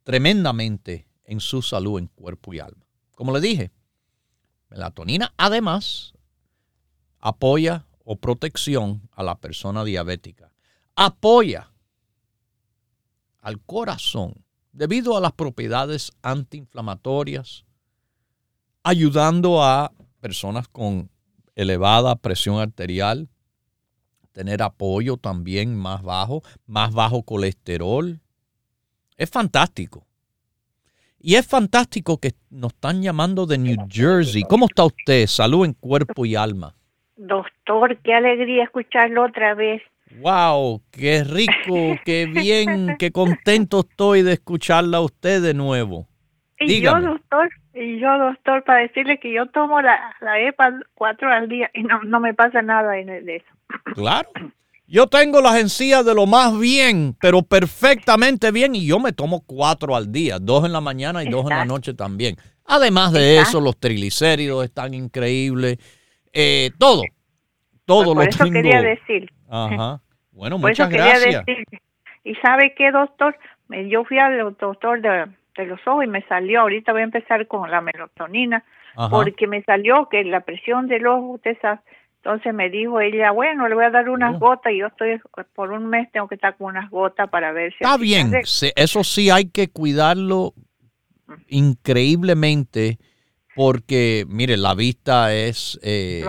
tremendamente 0.03 1.07
en 1.25 1.39
su 1.39 1.61
salud 1.61 1.99
en 1.99 2.07
cuerpo 2.07 2.53
y 2.53 2.59
alma. 2.59 2.85
Como 3.15 3.33
le 3.33 3.41
dije, 3.41 3.71
melatonina 4.69 5.33
además 5.37 6.13
apoya 7.19 7.85
o 8.03 8.15
protección 8.17 9.09
a 9.11 9.23
la 9.23 9.35
persona 9.35 9.83
diabética. 9.83 10.51
Apoya 10.95 11.71
al 13.41 13.59
corazón 13.61 14.45
debido 14.71 15.15
a 15.15 15.21
las 15.21 15.31
propiedades 15.31 16.11
antiinflamatorias, 16.21 17.65
ayudando 18.83 19.63
a 19.63 19.91
personas 20.19 20.67
con 20.67 21.09
elevada 21.55 22.15
presión 22.17 22.59
arterial, 22.59 23.29
tener 24.33 24.61
apoyo 24.61 25.15
también 25.17 25.75
más 25.75 26.03
bajo, 26.03 26.43
más 26.67 26.93
bajo 26.93 27.23
colesterol. 27.23 28.19
Es 29.15 29.29
fantástico. 29.29 30.05
Y 31.27 31.37
es 31.37 31.47
fantástico 31.47 32.19
que 32.19 32.33
nos 32.51 32.71
están 32.71 33.01
llamando 33.01 33.47
de 33.47 33.57
New 33.57 33.87
Jersey. 33.89 34.43
¿Cómo 34.47 34.67
está 34.67 34.85
usted? 34.85 35.25
Salud 35.25 35.65
en 35.65 35.73
cuerpo 35.73 36.23
y 36.23 36.35
alma. 36.35 36.75
Doctor, 37.15 37.97
qué 38.03 38.13
alegría 38.13 38.65
escucharlo 38.65 39.25
otra 39.25 39.55
vez. 39.55 39.81
Wow, 40.19 40.83
qué 40.91 41.23
rico, 41.23 41.99
qué 42.05 42.27
bien, 42.27 42.95
qué 42.99 43.11
contento 43.11 43.79
estoy 43.79 44.21
de 44.21 44.33
escucharla 44.33 44.97
a 44.97 45.01
usted 45.01 45.41
de 45.41 45.55
nuevo. 45.55 46.07
Y 46.59 46.79
yo, 46.79 46.93
doctor, 47.01 47.49
y 47.73 47.99
yo, 47.99 48.19
doctor, 48.19 48.63
para 48.63 48.81
decirle 48.81 49.19
que 49.19 49.33
yo 49.33 49.47
tomo 49.47 49.81
la, 49.81 50.15
la 50.21 50.39
EPA 50.39 50.79
cuatro 50.93 51.27
al 51.27 51.49
día 51.49 51.71
y 51.73 51.81
no, 51.81 52.03
no 52.03 52.19
me 52.19 52.35
pasa 52.35 52.61
nada 52.61 52.99
en 52.99 53.09
el, 53.09 53.25
de 53.25 53.37
eso. 53.37 53.47
Claro. 53.95 54.29
Yo 54.87 55.07
tengo 55.07 55.41
las 55.41 55.55
encías 55.59 56.05
de 56.05 56.13
lo 56.13 56.27
más 56.27 56.57
bien, 56.59 57.15
pero 57.19 57.41
perfectamente 57.41 58.51
bien, 58.51 58.75
y 58.75 58.85
yo 58.85 58.99
me 58.99 59.13
tomo 59.13 59.41
cuatro 59.45 59.95
al 59.95 60.11
día, 60.11 60.37
dos 60.39 60.63
en 60.65 60.73
la 60.73 60.81
mañana 60.81 61.23
y 61.23 61.29
dos 61.29 61.43
en 61.43 61.57
la 61.57 61.65
noche 61.65 61.93
también. 61.95 62.35
Además 62.65 63.11
de 63.11 63.39
eso, 63.39 63.59
los 63.61 63.77
triglicéridos 63.79 64.63
están 64.63 64.93
increíbles. 64.93 65.77
Eh, 66.33 66.71
todo, 66.77 67.01
todo 67.85 68.03
Pues 68.03 68.07
por 68.07 68.15
lo 68.17 68.29
eso 68.29 68.43
tengo. 68.43 68.53
quería 68.53 68.81
decir. 68.81 69.31
Ajá. 69.49 70.01
Bueno, 70.31 70.59
Por 70.59 70.71
eso 70.71 70.83
muchas 70.83 70.89
quería 70.89 71.19
gracias. 71.19 71.45
decir. 71.45 71.65
¿Y 72.23 72.35
sabe 72.35 72.73
qué, 72.77 72.91
doctor? 72.91 73.37
Yo 73.89 74.03
fui 74.03 74.17
al 74.19 74.37
doctor 74.59 75.01
de, 75.01 75.25
de 75.57 75.65
los 75.65 75.79
ojos 75.87 76.03
y 76.03 76.07
me 76.07 76.21
salió, 76.27 76.61
ahorita 76.61 76.91
voy 76.91 77.01
a 77.01 77.05
empezar 77.05 77.47
con 77.47 77.69
la 77.71 77.81
melatonina, 77.81 78.63
Ajá. 78.95 79.09
porque 79.09 79.47
me 79.47 79.63
salió 79.63 80.09
que 80.09 80.23
la 80.23 80.41
presión 80.41 80.87
del 80.87 81.07
ojo, 81.07 81.33
usted 81.33 81.57
sabe, 81.61 81.79
entonces 82.25 82.55
me 82.55 82.71
dijo 82.71 82.99
ella, 82.99 83.29
bueno, 83.29 83.67
le 83.67 83.75
voy 83.75 83.85
a 83.85 83.91
dar 83.91 84.09
unas 84.09 84.35
Oh. 84.35 84.39
gotas 84.39 84.73
y 84.73 84.79
yo 84.79 84.87
estoy, 84.87 85.21
por 85.53 85.71
un 85.71 85.85
mes 85.85 86.11
tengo 86.11 86.27
que 86.27 86.33
estar 86.35 86.57
con 86.57 86.67
unas 86.67 86.89
gotas 86.89 87.29
para 87.29 87.51
ver 87.51 87.71
si... 87.77 87.83
Está 87.83 87.97
bien, 87.97 88.31
se- 88.45 88.73
eso 88.75 89.03
sí 89.03 89.29
hay 89.29 89.45
que 89.45 89.67
cuidarlo 89.69 90.55
increíblemente 91.47 92.97
porque, 93.55 94.25
mire, 94.27 94.57
la 94.57 94.73
vista 94.73 95.33
es 95.35 95.79
eh, 95.83 96.25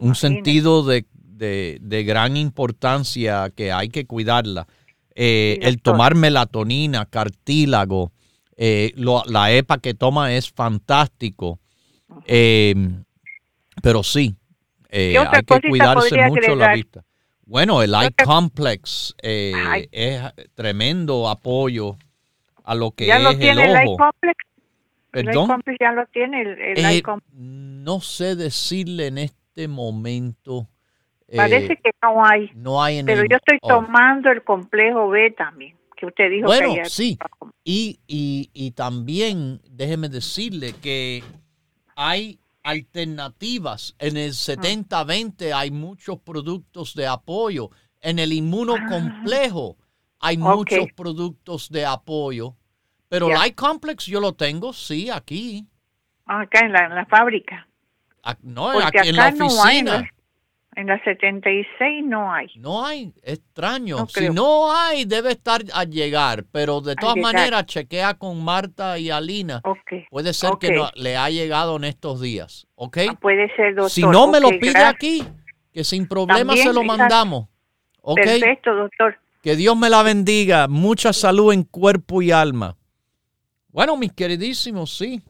un 0.00 0.14
sentido 0.14 0.82
de, 0.82 1.04
de- 1.12 1.78
de 1.82 2.04
gran 2.04 2.36
importancia 2.38 3.50
que 3.54 3.70
hay 3.70 3.88
que 3.90 4.06
cuidarla. 4.06 4.66
Eh, 5.14 5.58
Sí, 5.60 5.66
el 5.68 5.80
tomar 5.82 6.14
melatonina, 6.14 7.04
cartílago, 7.06 8.12
eh, 8.56 8.92
lo- 8.96 9.22
la 9.26 9.52
EPA 9.52 9.76
que 9.78 9.92
toma 9.94 10.32
es 10.34 10.50
fantástico. 10.50 11.60
Pero 13.82 14.02
sí, 14.02 14.34
eh, 14.96 15.10
¿Qué 15.12 15.18
otra 15.18 15.38
hay 15.38 15.60
que 15.60 15.68
cuidarse 15.68 16.28
mucho 16.28 16.54
la 16.54 16.72
vista. 16.74 17.04
Bueno, 17.46 17.82
el 17.82 17.92
Eye 17.94 18.10
Complex 18.24 19.14
eh, 19.22 19.52
es 19.92 20.22
tremendo 20.54 21.28
apoyo 21.28 21.96
a 22.64 22.74
lo 22.74 22.92
que 22.92 23.06
¿Ya 23.06 23.16
es 23.18 23.22
lo 23.24 23.36
tiene 23.36 23.64
el 23.64 23.70
el 23.70 23.76
Eye 23.76 23.88
ojo. 23.88 24.10
El 25.12 25.28
Eye 25.28 25.34
Complex 25.46 25.76
ya 25.80 25.92
lo 25.92 26.06
tiene, 26.06 26.40
el, 26.42 26.48
el 26.60 26.78
Eh, 26.78 26.88
Eye 26.88 27.02
Complex. 27.02 27.32
no 27.34 28.00
sé 28.00 28.34
decirle 28.36 29.08
en 29.08 29.18
este 29.18 29.68
momento. 29.68 30.68
eh, 31.28 31.36
Parece 31.36 31.76
que 31.76 31.90
no 32.02 32.24
hay, 32.24 32.50
no 32.54 32.82
hay 32.82 32.98
en 32.98 33.06
pero 33.06 33.22
el- 33.22 33.28
yo 33.28 33.36
estoy 33.36 33.58
oh. 33.62 33.68
tomando 33.68 34.30
el 34.30 34.42
complejo 34.42 35.08
B 35.10 35.30
también, 35.32 35.76
que 35.96 36.06
usted 36.06 36.30
dijo 36.30 36.46
Bueno, 36.46 36.72
que 36.74 36.80
ayer- 36.80 36.88
sí. 36.90 37.18
Y, 37.62 37.98
y, 38.06 38.50
y 38.54 38.70
también 38.72 39.60
déjeme 39.70 40.08
decirle 40.08 40.72
que 40.80 41.22
hay 41.96 42.38
alternativas. 42.64 43.94
En 44.00 44.16
el 44.16 44.32
70-20 44.32 45.52
hay 45.54 45.70
muchos 45.70 46.18
productos 46.18 46.94
de 46.94 47.06
apoyo. 47.06 47.70
En 48.00 48.18
el 48.18 48.32
inmunocomplejo 48.32 49.76
hay 50.18 50.36
ok. 50.36 50.42
muchos 50.42 50.86
productos 50.96 51.70
de 51.70 51.86
apoyo. 51.86 52.56
Pero 53.08 53.28
Ya. 53.28 53.34
Light 53.34 53.54
Complex 53.54 54.06
yo 54.06 54.20
lo 54.20 54.32
tengo, 54.32 54.72
sí, 54.72 55.10
aquí. 55.10 55.68
Acá 56.26 56.60
en 56.64 56.72
la, 56.72 56.86
en 56.86 56.94
la 56.96 57.06
fábrica. 57.06 57.68
No, 58.40 58.72
Porque 58.72 58.88
aquí 58.88 58.98
acá 58.98 59.08
en 59.08 59.16
la 59.16 59.30
no 59.32 59.64
hay. 59.64 59.84
En 60.76 60.86
la, 60.86 60.94
en 60.94 60.98
la 60.98 61.04
76 61.04 62.04
no 62.04 62.32
hay. 62.32 62.46
No 62.56 62.84
hay, 62.84 63.12
extraño. 63.22 63.96
No 63.98 64.06
si 64.06 64.30
no 64.30 64.72
hay, 64.76 65.04
debe 65.04 65.32
estar 65.32 65.62
a 65.72 65.84
llegar. 65.84 66.44
Pero 66.52 66.80
de 66.80 66.94
todas 66.96 67.16
maneras, 67.16 67.66
chequea 67.66 68.14
con 68.14 68.42
Marta 68.44 68.98
y 68.98 69.10
Alina. 69.10 69.60
Ok. 69.64 70.08
Puede 70.10 70.32
ser 70.32 70.52
que 70.60 70.72
no- 70.72 70.90
le 70.94 71.16
ha 71.16 71.30
llegado 71.30 71.76
en 71.76 71.84
estos 71.84 72.20
días. 72.20 72.66
¿Ok? 72.74 72.98
Ah, 73.10 73.14
Puede 73.20 73.54
ser, 73.56 73.74
doctor. 73.74 73.90
si 73.90 74.02
no 74.02 74.26
me 74.28 74.40
lo 74.40 74.48
pide 74.50 74.72
gracias. 74.72 74.94
aquí, 74.94 75.24
que 75.72 75.84
sin 75.84 76.06
problema 76.08 76.38
También, 76.54 76.66
se 76.68 76.72
lo 76.72 76.80
exacto. 76.82 76.98
mandamos. 76.98 77.48
¿Ok? 78.00 78.16
Perfecto, 78.22 78.74
doctor. 78.74 79.16
Que 79.42 79.56
Dios 79.56 79.76
me 79.76 79.90
la 79.90 80.02
bendiga. 80.02 80.68
Mucha 80.68 81.12
salud 81.12 81.52
en 81.52 81.64
cuerpo 81.64 82.22
y 82.22 82.30
alma. 82.30 82.76
Bueno, 83.68 83.96
mis 83.96 84.12
queridísimos, 84.12 84.96
sí. 84.96 85.20